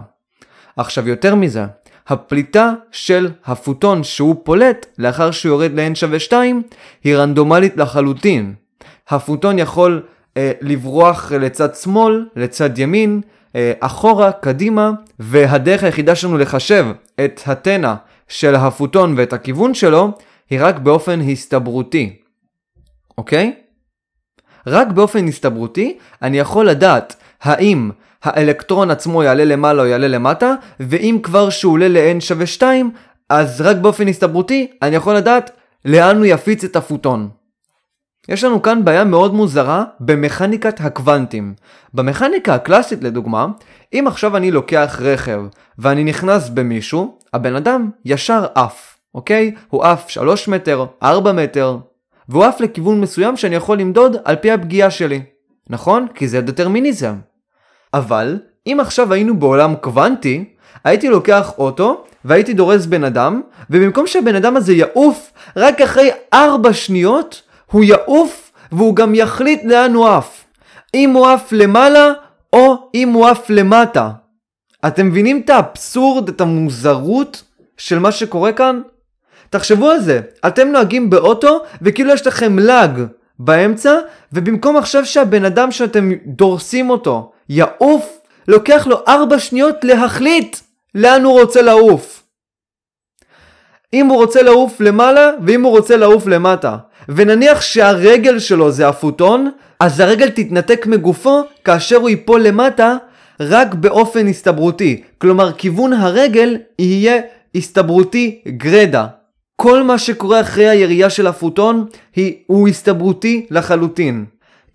עכשיו 0.78 1.10
יותר 1.10 1.36
מזה, 1.36 1.66
הפליטה 2.08 2.74
של 2.92 3.30
הפוטון 3.46 4.04
שהוא 4.04 4.36
פולט 4.44 4.86
לאחר 4.98 5.32
שהוא 5.32 5.50
יורד 5.50 5.80
ל-n 5.80 5.96
שווה 5.96 6.20
2 6.20 6.64
היא 7.04 7.16
רנדומלית 7.16 7.78
לחלוטין. 7.78 8.54
הפוטון 9.10 9.60
יכול 9.60 10.02
לברוח 10.62 11.32
לצד 11.32 11.76
שמאל, 11.76 12.26
לצד 12.36 12.80
ימין, 12.80 13.22
אה, 13.56 13.74
אחורה, 13.80 14.32
קדימה, 14.32 14.92
והדרך 15.20 15.84
היחידה 15.84 16.16
שלנו 16.16 16.38
לחשב 16.38 16.86
את 17.26 17.42
התנע 17.46 17.96
של 18.28 18.56
הפוטון 18.56 19.14
ואת 19.18 19.34
הכיוון 19.34 19.74
שלו 19.74 20.12
היא 20.50 20.60
רק 20.62 20.80
באופן 20.80 21.20
הסתברותי. 21.22 22.16
אוקיי? 23.18 23.54
רק 24.68 24.88
באופן 24.88 25.28
הסתברותי 25.28 25.98
אני 26.22 26.40
יכול 26.40 26.70
לדעת 26.70 27.16
האם 27.42 27.92
האלקטרון 28.24 28.92
עצמו 28.92 29.24
יעלה 29.24 29.46
למעלה 29.46 29.82
או 29.82 29.88
יעלה 29.88 30.08
למטה, 30.08 30.54
ואם 30.80 31.20
כבר 31.24 31.50
שהוא 31.50 31.74
עולה 31.74 31.88
ל-n 31.88 32.20
שווה 32.20 32.46
2, 32.46 32.92
אז 33.30 33.62
רק 33.62 33.78
באופן 33.78 34.08
הסתברותי 34.08 34.72
אני 34.82 34.96
יכול 34.96 35.16
לדעת 35.16 35.52
לאן 35.86 36.18
הוא 36.18 36.26
יפיץ 36.26 36.64
את 36.64 36.76
הפוטון. 36.76 37.30
יש 38.30 38.44
לנו 38.44 38.62
כאן 38.62 38.86
בעיה 38.86 39.04
מאוד 39.04 39.34
מוזרה 39.34 39.84
במכניקת 40.00 40.82
הקוונטים. 40.82 41.54
במכניקה 41.94 42.56
הקלאסית 42.56 43.04
לדוגמה, 43.04 43.48
אם 43.94 44.04
עכשיו 44.08 44.38
אני 44.38 44.52
לוקח 44.52 45.00
רכב 45.02 45.42
ואני 45.78 46.04
נכנס 46.04 46.50
במישהו, 46.50 47.18
הבן 47.34 47.56
אדם 47.56 47.90
ישר 48.06 48.46
עף, 48.56 48.98
אוקיי? 49.16 49.56
הוא 49.70 49.84
עף 49.84 50.10
3 50.10 50.48
מטר, 50.48 50.86
4 51.04 51.32
מטר, 51.32 51.78
והוא 52.30 52.44
עף 52.44 52.62
לכיוון 52.62 53.02
מסוים 53.02 53.38
שאני 53.38 53.56
יכול 53.56 53.80
למדוד 53.80 54.16
על 54.26 54.36
פי 54.36 54.52
הפגיעה 54.52 54.92
שלי. 54.92 55.22
נכון? 55.70 56.08
כי 56.16 56.28
זה 56.28 56.42
דטרמיניזם. 56.42 57.16
אבל, 57.94 58.40
אם 58.68 58.78
עכשיו 58.82 59.14
היינו 59.14 59.40
בעולם 59.40 59.76
קוונטי, 59.76 60.46
הייתי 60.84 61.10
לוקח 61.10 61.54
אוטו 61.58 62.04
והייתי 62.26 62.54
דורס 62.54 62.86
בן 62.86 63.04
אדם, 63.04 63.42
ובמקום 63.70 64.08
שהבן 64.08 64.36
אדם 64.36 64.58
הזה 64.58 64.74
יעוף, 64.74 65.32
רק 65.58 65.82
אחרי 65.82 66.10
4 66.34 66.74
שניות, 66.74 67.42
הוא 67.72 67.84
יעוף 67.84 68.52
והוא 68.72 68.96
גם 68.96 69.16
יחליט 69.16 69.62
לאן 69.64 69.94
הוא 69.94 70.08
עף. 70.08 70.46
אם 70.94 71.10
הוא 71.10 71.28
עף 71.28 71.52
למעלה 71.52 72.12
או 72.54 72.90
אם 72.96 73.10
הוא 73.10 73.28
עף 73.28 73.50
למטה. 73.50 74.10
אתם 74.88 75.08
מבינים 75.08 75.42
את 75.46 75.50
האבסורד, 75.50 76.30
את 76.30 76.42
המוזרות 76.42 77.44
של 77.78 78.00
מה 78.00 78.12
שקורה 78.12 78.54
כאן? 78.54 78.82
תחשבו 79.50 79.90
על 79.90 80.00
זה, 80.00 80.22
אתם 80.48 80.68
נוהגים 80.68 81.10
באוטו 81.10 81.64
וכאילו 81.82 82.14
יש 82.14 82.28
לכם 82.28 82.60
לאג 82.60 83.02
באמצע 83.40 84.00
ובמקום 84.34 84.78
עכשיו 84.78 85.06
שהבן 85.06 85.46
אדם 85.46 85.72
שאתם 85.72 86.10
דורסים 86.26 86.90
אותו 86.90 87.32
יעוף, 87.50 88.20
לוקח 88.48 88.88
לו 88.88 88.98
4 89.08 89.40
שניות 89.40 89.84
להחליט 89.84 90.58
לאן 90.96 91.24
הוא 91.24 91.42
רוצה 91.42 91.62
לעוף. 91.62 92.24
אם 93.94 94.08
הוא 94.08 94.18
רוצה 94.18 94.42
לעוף 94.42 94.80
למעלה 94.82 95.32
ואם 95.46 95.64
הוא 95.64 95.72
רוצה 95.72 95.98
לעוף 95.98 96.28
למטה. 96.28 96.78
ונניח 97.10 97.62
שהרגל 97.62 98.40
שלו 98.40 98.72
זה 98.72 98.88
הפוטון, 98.88 99.52
אז 99.80 100.00
הרגל 100.00 100.30
תתנתק 100.30 100.86
מגופו 100.88 101.42
כאשר 101.66 101.96
הוא 101.96 102.10
ייפול 102.10 102.42
למטה 102.42 102.96
רק 103.40 103.74
באופן 103.74 104.28
הסתברותי. 104.28 105.02
כלומר, 105.18 105.52
כיוון 105.52 105.94
הרגל 105.94 106.58
יהיה 106.80 107.22
הסתברותי 107.56 108.42
גרדה. 108.48 109.08
כל 109.56 109.84
מה 109.84 109.98
שקורה 109.98 110.42
אחרי 110.42 110.70
הירייה 110.70 111.10
של 111.10 111.28
הפוטון 111.28 111.86
היא, 112.16 112.36
הוא 112.48 112.68
הסתברותי 112.68 113.46
לחלוטין. 113.52 114.26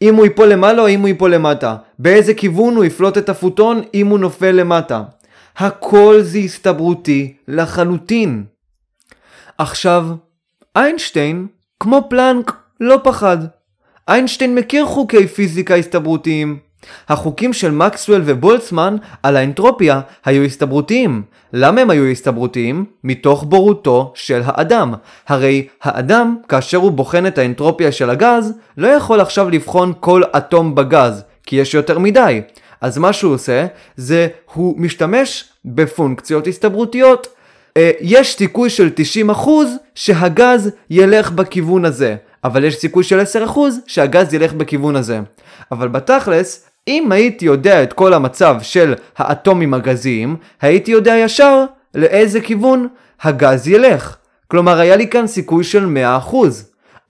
אם 0.02 0.14
הוא 0.14 0.24
ייפול 0.24 0.48
למעלה 0.48 0.82
או 0.82 0.88
אם 0.88 1.00
הוא 1.00 1.08
ייפול 1.08 1.34
למטה. 1.34 1.76
באיזה 1.98 2.34
כיוון 2.34 2.76
הוא 2.76 2.84
יפלוט 2.84 3.18
את 3.18 3.28
הפוטון 3.28 3.82
אם 3.94 4.06
הוא 4.06 4.18
נופל 4.18 4.50
למטה. 4.50 5.02
הכל 5.56 6.16
זה 6.20 6.38
הסתברותי 6.38 7.34
לחלוטין. 7.48 8.44
עכשיו, 9.58 10.06
איינשטיין 10.76 11.46
כמו 11.80 12.06
פלנק, 12.10 12.52
לא 12.80 13.00
פחד. 13.04 13.38
איינשטיין 14.08 14.54
מכיר 14.54 14.86
חוקי 14.86 15.26
פיזיקה 15.26 15.74
הסתברותיים. 15.74 16.58
החוקים 17.08 17.52
של 17.52 17.70
מקסוול 17.70 18.22
ובולצמן 18.24 18.96
על 19.22 19.36
האנטרופיה 19.36 20.00
היו 20.24 20.42
הסתברותיים. 20.42 21.22
למה 21.52 21.80
הם 21.80 21.90
היו 21.90 22.04
הסתברותיים? 22.10 22.84
מתוך 23.04 23.44
בורותו 23.44 24.12
של 24.14 24.42
האדם. 24.44 24.94
הרי 25.28 25.66
האדם, 25.82 26.36
כאשר 26.48 26.78
הוא 26.78 26.92
בוחן 26.92 27.26
את 27.26 27.38
האנטרופיה 27.38 27.92
של 27.92 28.10
הגז, 28.10 28.52
לא 28.76 28.88
יכול 28.88 29.20
עכשיו 29.20 29.50
לבחון 29.50 29.92
כל 30.00 30.22
אטום 30.36 30.74
בגז, 30.74 31.24
כי 31.46 31.56
יש 31.56 31.74
יותר 31.74 31.98
מדי. 31.98 32.40
אז 32.80 32.98
מה 32.98 33.12
שהוא 33.12 33.34
עושה, 33.34 33.66
זה 33.96 34.28
הוא 34.54 34.74
משתמש 34.78 35.44
בפונקציות 35.64 36.46
הסתברותיות. 36.46 37.35
אה, 37.76 37.90
יש 38.00 38.36
סיכוי 38.36 38.70
של 38.70 38.90
90% 39.34 39.48
שהגז 39.94 40.70
ילך 40.90 41.30
בכיוון 41.30 41.84
הזה, 41.84 42.16
אבל 42.44 42.64
יש 42.64 42.76
סיכוי 42.76 43.04
של 43.04 43.20
10% 43.20 43.58
שהגז 43.86 44.34
ילך 44.34 44.52
בכיוון 44.52 44.96
הזה. 44.96 45.20
אבל 45.72 45.88
בתכלס, 45.88 46.70
אם 46.88 47.12
הייתי 47.12 47.44
יודע 47.44 47.82
את 47.82 47.92
כל 47.92 48.14
המצב 48.14 48.56
של 48.62 48.94
האטומים 49.16 49.74
הגזיים, 49.74 50.36
הייתי 50.60 50.90
יודע 50.90 51.14
ישר 51.16 51.64
לאיזה 51.94 52.40
כיוון 52.40 52.88
הגז 53.22 53.68
ילך. 53.68 54.16
כלומר, 54.48 54.80
היה 54.80 54.96
לי 54.96 55.08
כאן 55.08 55.26
סיכוי 55.26 55.64
של 55.64 55.96
100%. 56.30 56.36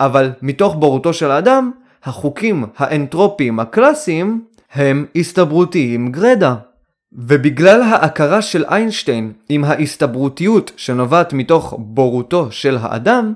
אבל 0.01 0.31
מתוך 0.43 0.75
בורותו 0.75 1.13
של 1.13 1.31
האדם, 1.31 1.71
החוקים 2.05 2.65
האנטרופיים 2.77 3.61
הקלאסיים 3.61 4.41
הם 4.73 5.07
הסתברותיים 5.17 6.13
גרדה. 6.13 6.55
ובגלל 7.17 7.83
ההכרה 7.83 8.43
של 8.43 8.65
איינשטיין 8.65 9.33
עם 9.49 9.65
ההסתברותיות 9.65 10.73
שנובעת 10.77 11.33
מתוך 11.33 11.75
בורותו 11.79 12.49
של 12.51 12.77
האדם, 12.81 13.33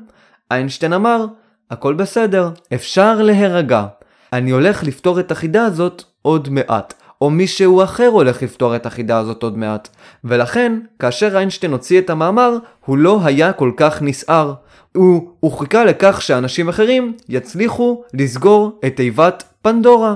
איינשטיין 0.50 0.92
אמר, 0.92 1.26
הכל 1.70 1.94
בסדר, 1.94 2.50
אפשר 2.74 3.22
להירגע. 3.22 3.86
אני 4.32 4.50
הולך 4.50 4.84
לפתור 4.84 5.20
את 5.20 5.30
החידה 5.30 5.64
הזאת 5.64 6.02
עוד 6.22 6.48
מעט, 6.48 6.94
או 7.20 7.30
מישהו 7.30 7.82
אחר 7.82 8.06
הולך 8.06 8.42
לפתור 8.42 8.76
את 8.76 8.86
החידה 8.86 9.18
הזאת 9.18 9.42
עוד 9.42 9.58
מעט. 9.58 9.88
ולכן, 10.24 10.80
כאשר 10.98 11.36
איינשטיין 11.36 11.72
הוציא 11.72 11.98
את 11.98 12.10
המאמר, 12.10 12.56
הוא 12.86 12.98
לא 12.98 13.20
היה 13.24 13.52
כל 13.52 13.72
כך 13.76 14.02
נסער. 14.02 14.54
הוא, 14.94 15.58
חיכה 15.58 15.84
לכך 15.84 16.22
שאנשים 16.22 16.68
אחרים 16.68 17.16
יצליחו 17.28 18.02
לסגור 18.14 18.80
את 18.86 18.96
תיבת 18.96 19.44
פנדורה. 19.62 20.14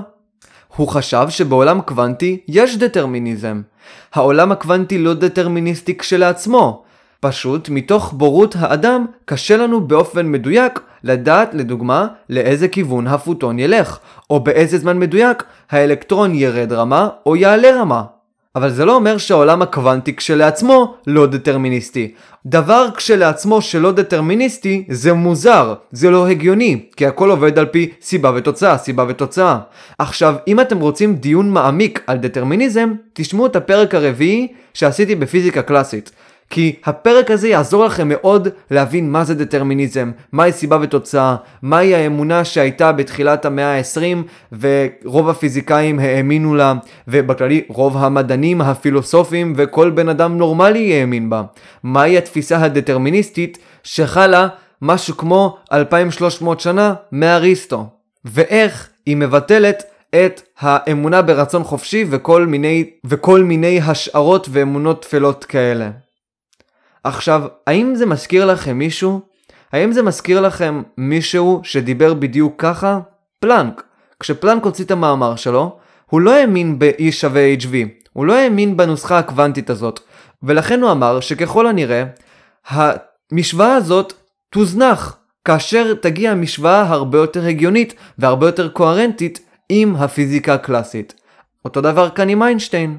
הוא 0.75 0.87
חשב 0.87 1.25
שבעולם 1.29 1.81
קוונטי 1.81 2.37
יש 2.47 2.77
דטרמיניזם. 2.77 3.61
העולם 4.13 4.51
הקוונטי 4.51 4.97
לא 4.97 5.13
דטרמיניסטי 5.13 5.97
כשלעצמו. 5.97 6.83
פשוט 7.19 7.69
מתוך 7.69 8.13
בורות 8.13 8.55
האדם 8.59 9.05
קשה 9.25 9.57
לנו 9.57 9.87
באופן 9.87 10.31
מדויק 10.31 10.79
לדעת 11.03 11.53
לדוגמה 11.53 12.07
לאיזה 12.29 12.67
כיוון 12.67 13.07
הפוטון 13.07 13.59
ילך, 13.59 13.99
או 14.29 14.39
באיזה 14.39 14.77
זמן 14.77 14.99
מדויק 14.99 15.43
האלקטרון 15.71 16.35
ירד 16.35 16.73
רמה 16.73 17.09
או 17.25 17.35
יעלה 17.35 17.81
רמה. 17.81 18.03
אבל 18.55 18.69
זה 18.69 18.85
לא 18.85 18.95
אומר 18.95 19.17
שהעולם 19.17 19.61
הקוונטי 19.61 20.15
כשלעצמו 20.15 20.95
לא 21.07 21.25
דטרמיניסטי. 21.25 22.13
דבר 22.45 22.87
כשלעצמו 22.97 23.61
שלא 23.61 23.91
דטרמיניסטי 23.91 24.85
זה 24.89 25.13
מוזר, 25.13 25.73
זה 25.91 26.09
לא 26.09 26.27
הגיוני, 26.27 26.79
כי 26.95 27.05
הכל 27.05 27.29
עובד 27.29 27.59
על 27.59 27.65
פי 27.65 27.89
סיבה 28.01 28.31
ותוצאה, 28.35 28.77
סיבה 28.77 29.05
ותוצאה. 29.07 29.59
עכשיו, 29.99 30.35
אם 30.47 30.59
אתם 30.59 30.79
רוצים 30.79 31.15
דיון 31.15 31.51
מעמיק 31.51 32.01
על 32.07 32.17
דטרמיניזם, 32.17 32.93
תשמעו 33.13 33.45
את 33.45 33.55
הפרק 33.55 33.95
הרביעי 33.95 34.47
שעשיתי 34.73 35.15
בפיזיקה 35.15 35.61
קלאסית. 35.61 36.11
כי 36.49 36.75
הפרק 36.85 37.31
הזה 37.31 37.47
יעזור 37.47 37.85
לכם 37.85 38.09
מאוד 38.09 38.47
להבין 38.71 39.11
מה 39.11 39.23
זה 39.23 39.35
דטרמיניזם, 39.35 40.11
מהי 40.31 40.51
סיבה 40.51 40.77
ותוצאה, 40.81 41.35
מהי 41.61 41.95
האמונה 41.95 42.45
שהייתה 42.45 42.91
בתחילת 42.91 43.45
המאה 43.45 43.77
ה-20 43.77 44.57
ורוב 44.59 45.29
הפיזיקאים 45.29 45.99
האמינו 45.99 46.55
לה, 46.55 46.73
ובכללי 47.07 47.61
רוב 47.67 47.97
המדענים, 47.97 48.61
הפילוסופים 48.61 49.53
וכל 49.57 49.89
בן 49.89 50.09
אדם 50.09 50.37
נורמלי 50.37 50.93
האמין 50.93 51.29
בה. 51.29 51.43
מהי 51.83 52.17
התפיסה 52.17 52.57
הדטרמיניסטית 52.57 53.57
שחלה 53.83 54.47
משהו 54.81 55.17
כמו 55.17 55.57
2300 55.71 56.59
שנה 56.59 56.93
מאריסטו, 57.11 57.85
ואיך 58.25 58.89
היא 59.05 59.17
מבטלת 59.17 59.83
את 60.15 60.41
האמונה 60.59 61.21
ברצון 61.21 61.63
חופשי 61.63 62.05
וכל 62.09 62.45
מיני, 62.45 62.89
וכל 63.03 63.43
מיני 63.43 63.81
השערות 63.81 64.47
ואמונות 64.51 65.01
טפלות 65.01 65.43
כאלה. 65.43 66.04
עכשיו, 67.05 67.43
האם 67.67 67.95
זה 67.95 68.05
מזכיר 68.05 68.45
לכם 68.45 68.77
מישהו? 68.77 69.21
האם 69.71 69.91
זה 69.91 70.03
מזכיר 70.03 70.41
לכם 70.41 70.83
מישהו 70.97 71.61
שדיבר 71.63 72.13
בדיוק 72.13 72.53
ככה? 72.57 72.99
פלנק. 73.39 73.83
כשפלנק 74.19 74.65
הוציא 74.65 74.85
את 74.85 74.91
המאמר 74.91 75.35
שלו, 75.35 75.77
הוא 76.05 76.21
לא 76.21 76.33
האמין 76.33 76.79
ב-E 76.79 77.11
שווה 77.11 77.55
HV, 77.59 77.73
הוא 78.13 78.25
לא 78.25 78.33
האמין 78.35 78.77
בנוסחה 78.77 79.19
הקוונטית 79.19 79.69
הזאת, 79.69 79.99
ולכן 80.43 80.81
הוא 80.81 80.91
אמר 80.91 81.19
שככל 81.19 81.67
הנראה, 81.67 82.03
המשוואה 82.69 83.75
הזאת 83.75 84.13
תוזנח, 84.49 85.17
כאשר 85.45 85.93
תגיע 85.93 86.33
משוואה 86.33 86.81
הרבה 86.81 87.17
יותר 87.17 87.45
הגיונית 87.45 87.93
והרבה 88.17 88.45
יותר 88.45 88.69
קוהרנטית 88.69 89.39
עם 89.69 89.95
הפיזיקה 89.95 90.53
הקלאסית. 90.53 91.13
אותו 91.65 91.81
דבר 91.81 92.09
כאן 92.09 92.29
עם 92.29 92.43
איינשטיין. 92.43 92.97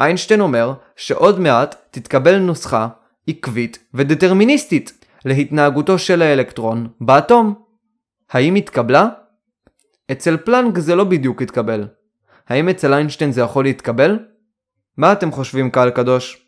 איינשטיין 0.00 0.40
אומר 0.40 0.72
שעוד 0.96 1.40
מעט 1.40 1.74
תתקבל 1.90 2.38
נוסחה 2.38 2.88
עקבית 3.28 3.78
ודטרמיניסטית 3.94 5.04
להתנהגותו 5.24 5.98
של 5.98 6.22
האלקטרון 6.22 6.88
באטום. 7.00 7.54
האם 8.30 8.54
התקבלה? 8.54 9.08
אצל 10.12 10.36
פלנק 10.36 10.78
זה 10.78 10.94
לא 10.94 11.04
בדיוק 11.04 11.42
התקבל. 11.42 11.88
האם 12.48 12.68
אצל 12.68 12.94
איינשטיין 12.94 13.32
זה 13.32 13.40
יכול 13.40 13.64
להתקבל? 13.64 14.18
מה 14.96 15.12
אתם 15.12 15.32
חושבים 15.32 15.70
קהל 15.70 15.90
קדוש? 15.90 16.46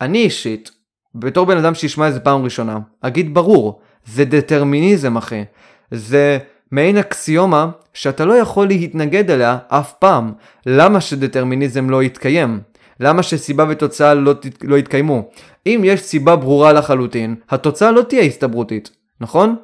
אני 0.00 0.18
אישית, 0.18 0.70
בתור 1.14 1.46
בן 1.46 1.56
אדם 1.56 1.74
שישמע 1.74 2.08
את 2.08 2.14
זה 2.14 2.20
פעם 2.20 2.44
ראשונה, 2.44 2.78
אגיד 3.00 3.34
ברור, 3.34 3.80
זה 4.04 4.24
דטרמיניזם 4.24 5.16
אחי. 5.16 5.44
זה 5.90 6.38
מעין 6.70 6.96
אקסיומה 6.96 7.70
שאתה 7.94 8.24
לא 8.24 8.34
יכול 8.34 8.66
להתנגד 8.66 9.30
אליה 9.30 9.58
אף 9.68 9.92
פעם. 9.92 10.32
למה 10.66 11.00
שדטרמיניזם 11.00 11.90
לא 11.90 12.02
יתקיים? 12.02 12.60
למה 13.00 13.22
שסיבה 13.22 13.64
ותוצאה 13.68 14.14
לא, 14.14 14.32
ת... 14.32 14.46
לא 14.64 14.76
יתקיימו? 14.76 15.28
אם 15.66 15.80
יש 15.84 16.00
סיבה 16.00 16.36
ברורה 16.36 16.72
לחלוטין, 16.72 17.34
התוצאה 17.50 17.90
לא 17.90 18.02
תהיה 18.02 18.22
הסתברותית, 18.22 18.90
נכון? 19.20 19.56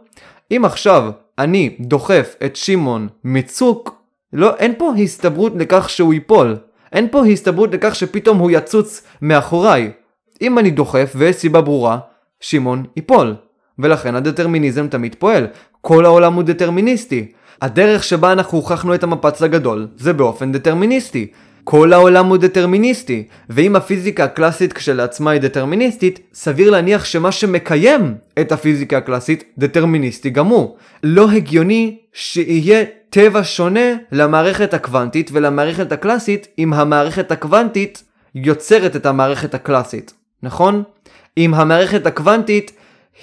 אם 0.51 0.65
עכשיו 0.65 1.11
אני 1.39 1.77
דוחף 1.81 2.35
את 2.45 2.57
שמעון 2.57 3.09
מצוק, 3.25 4.01
לא, 4.33 4.57
אין 4.57 4.75
פה 4.79 4.93
הסתברות 5.03 5.53
לכך 5.57 5.91
שהוא 5.91 6.15
ייפול. 6.15 6.57
אין 6.93 7.09
פה 7.11 7.27
הסתברות 7.27 7.75
לכך 7.75 7.95
שפתאום 7.95 8.39
הוא 8.39 8.51
יצוץ 8.51 9.03
מאחוריי. 9.23 9.91
אם 10.43 10.59
אני 10.59 10.71
דוחף 10.71 11.13
ויש 11.17 11.37
סיבה 11.37 11.61
ברורה, 11.61 11.99
שמעון 12.41 12.85
ייפול. 12.97 13.35
ולכן 13.79 14.15
הדטרמיניזם 14.15 14.89
תמיד 14.89 15.15
פועל. 15.19 15.47
כל 15.81 16.05
העולם 16.05 16.35
הוא 16.35 16.43
דטרמיניסטי. 16.43 17.33
הדרך 17.63 18.05
שבה 18.05 18.33
אנחנו 18.33 18.59
הוכחנו 18.59 18.95
את 18.95 19.03
המפץ 19.03 19.43
הגדול 19.43 19.89
זה 19.97 20.13
באופן 20.13 20.53
דטרמיניסטי. 20.53 21.27
כל 21.65 21.93
העולם 21.93 22.27
הוא 22.27 22.37
דטרמיניסטי, 22.37 23.27
ואם 23.51 23.77
הפיזיקה 23.77 24.25
הקלאסית 24.25 24.73
כשלעצמה 24.73 25.31
היא 25.31 25.41
דטרמיניסטית, 25.41 26.21
סביר 26.35 26.71
להניח 26.71 27.05
שמה 27.05 27.33
שמקיים 27.33 28.15
את 28.41 28.53
הפיזיקה 28.53 28.99
הקלאסית 28.99 29.45
דטרמיניסטי 29.59 30.31
גם 30.31 30.47
הוא. 30.47 30.77
לא 31.03 31.31
הגיוני 31.31 31.99
שיהיה 32.13 32.85
טבע 33.11 33.41
שונה 33.45 33.91
למערכת 34.13 34.75
הקוונטית 34.75 35.31
ולמערכת 35.33 35.93
הקלאסית 35.93 36.47
אם 36.59 36.73
המערכת 36.73 37.33
הקוונטית 37.33 38.03
יוצרת 38.35 38.97
את 38.97 39.07
המערכת 39.07 39.55
הקלאסית, 39.55 40.15
נכון? 40.43 40.83
אם 41.39 41.55
המערכת 41.55 42.07
הקוונטית 42.07 42.73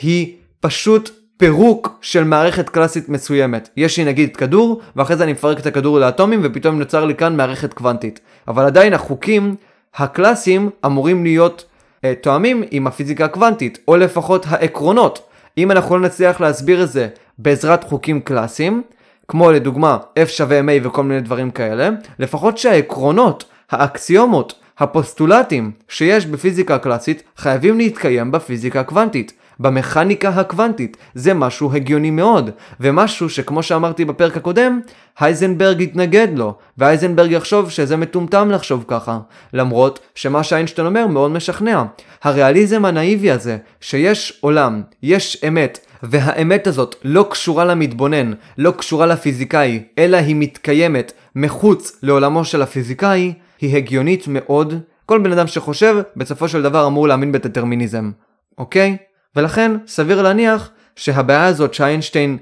היא 0.02 0.36
פשוט 0.60 1.10
פירוק 1.38 2.00
של 2.02 2.24
מערכת 2.24 2.70
קלאסית 2.70 3.10
מסוימת. 3.10 3.70
יש 3.78 3.98
לי 3.98 4.06
נגיד 4.06 4.36
כדור, 4.36 4.82
ואחרי 4.96 5.18
זה 5.18 5.24
אני 5.24 5.32
מפרק 5.32 5.60
את 5.60 5.66
הכדור 5.66 6.00
לאטומים, 6.00 6.42
ופתאום 6.44 6.80
נוצר 6.80 7.06
לי 7.06 7.16
כאן 7.16 7.38
מערכת 7.38 7.74
קוונטית. 7.74 8.20
אבל 8.48 8.66
עדיין 8.66 8.94
החוקים 8.94 9.56
הקלאסיים 9.96 10.70
אמורים 10.86 11.24
להיות 11.24 11.66
אה, 12.04 12.14
תואמים 12.22 12.64
עם 12.72 12.88
הפיזיקה 12.88 13.26
הקוונטית, 13.26 13.80
או 13.88 13.98
לפחות 13.98 14.46
העקרונות. 14.50 15.30
אם 15.58 15.72
אנחנו 15.72 15.98
לא 15.98 16.06
נצליח 16.06 16.42
להסביר 16.42 16.84
את 16.84 16.90
זה 16.90 17.08
בעזרת 17.38 17.84
חוקים 17.84 18.22
קלאסיים, 18.22 18.84
כמו 19.28 19.52
לדוגמה 19.52 19.98
F 20.20 20.28
שווה 20.28 20.60
MA 20.60 20.88
וכל 20.88 21.04
מיני 21.04 21.22
דברים 21.22 21.52
כאלה, 21.52 21.90
לפחות 22.20 22.58
שהעקרונות, 22.58 23.46
האקסיומות, 23.72 24.54
הפוסטולטים 24.80 25.72
שיש 25.88 26.26
בפיזיקה 26.26 26.76
הקלאסית 26.76 27.24
חייבים 27.38 27.78
להתקיים 27.78 28.32
בפיזיקה 28.32 28.80
הקוונטית. 28.80 29.34
במכניקה 29.60 30.30
הקוונטית. 30.30 30.98
זה 31.14 31.34
משהו 31.34 31.74
הגיוני 31.74 32.12
מאוד, 32.12 32.50
ומשהו 32.80 33.30
שכמו 33.30 33.64
שאמרתי 33.64 34.06
בפרק 34.06 34.38
הקודם, 34.38 34.80
הייזנברג 35.20 35.82
יתנגד 35.82 36.28
לו, 36.36 36.56
והייזנברג 36.78 37.32
יחשוב 37.32 37.70
שזה 37.70 37.98
מטומטם 37.98 38.52
לחשוב 38.52 38.86
ככה, 38.88 39.20
למרות 39.54 40.00
שמה 40.16 40.44
שאיינשטיין 40.44 40.88
אומר 40.88 41.08
מאוד 41.08 41.32
משכנע. 41.32 41.84
הריאליזם 42.24 42.86
הנאיבי 42.86 43.32
הזה, 43.32 43.58
שיש 43.82 44.38
עולם, 44.42 44.82
יש 45.04 45.44
אמת, 45.48 45.80
והאמת 46.04 46.68
הזאת 46.68 46.96
לא 47.04 47.28
קשורה 47.30 47.66
למתבונן, 47.66 48.34
לא 48.58 48.72
קשורה 48.72 49.06
לפיזיקאי, 49.06 49.84
אלא 49.98 50.18
היא 50.18 50.36
מתקיימת 50.40 51.12
מחוץ 51.36 52.00
לעולמו 52.04 52.46
של 52.46 52.62
הפיזיקאי, 52.62 53.34
היא 53.62 53.78
הגיונית 53.78 54.26
מאוד. 54.28 54.74
כל 55.06 55.20
בן 55.20 55.32
אדם 55.32 55.48
שחושב, 55.48 55.96
בסופו 56.16 56.48
של 56.48 56.62
דבר 56.62 56.88
אמור 56.88 57.08
להאמין 57.08 57.32
בדטרמיניזם, 57.32 58.12
אוקיי? 58.58 58.98
ולכן 59.38 59.72
סביר 59.88 60.22
להניח 60.22 60.70
שהבעיה 60.96 61.46
הזאת 61.46 61.74
שאיינשטיין 61.74 62.38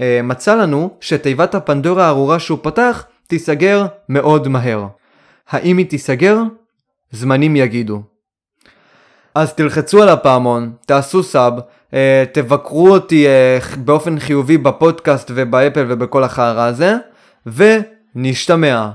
אה, 0.00 0.20
מצא 0.22 0.54
לנו, 0.54 0.90
שתיבת 1.00 1.54
הפנדורה 1.54 2.04
הארורה 2.04 2.38
שהוא 2.38 2.58
פתח, 2.62 3.04
תיסגר 3.26 3.86
מאוד 4.08 4.48
מהר. 4.48 4.86
האם 5.50 5.78
היא 5.78 5.86
תיסגר? 5.86 6.38
זמנים 7.10 7.56
יגידו. 7.56 8.02
אז 9.34 9.54
תלחצו 9.54 10.02
על 10.02 10.08
הפעמון, 10.08 10.72
תעשו 10.86 11.22
סאב, 11.22 11.52
אה, 11.94 12.24
תבקרו 12.32 12.88
אותי 12.88 13.26
אה, 13.26 13.58
באופן 13.76 14.18
חיובי 14.18 14.58
בפודקאסט 14.58 15.30
ובאפל 15.34 15.84
ובכל 15.88 16.24
החרא 16.24 16.66
הזה, 16.66 16.96
ונשתמע. 17.46 18.90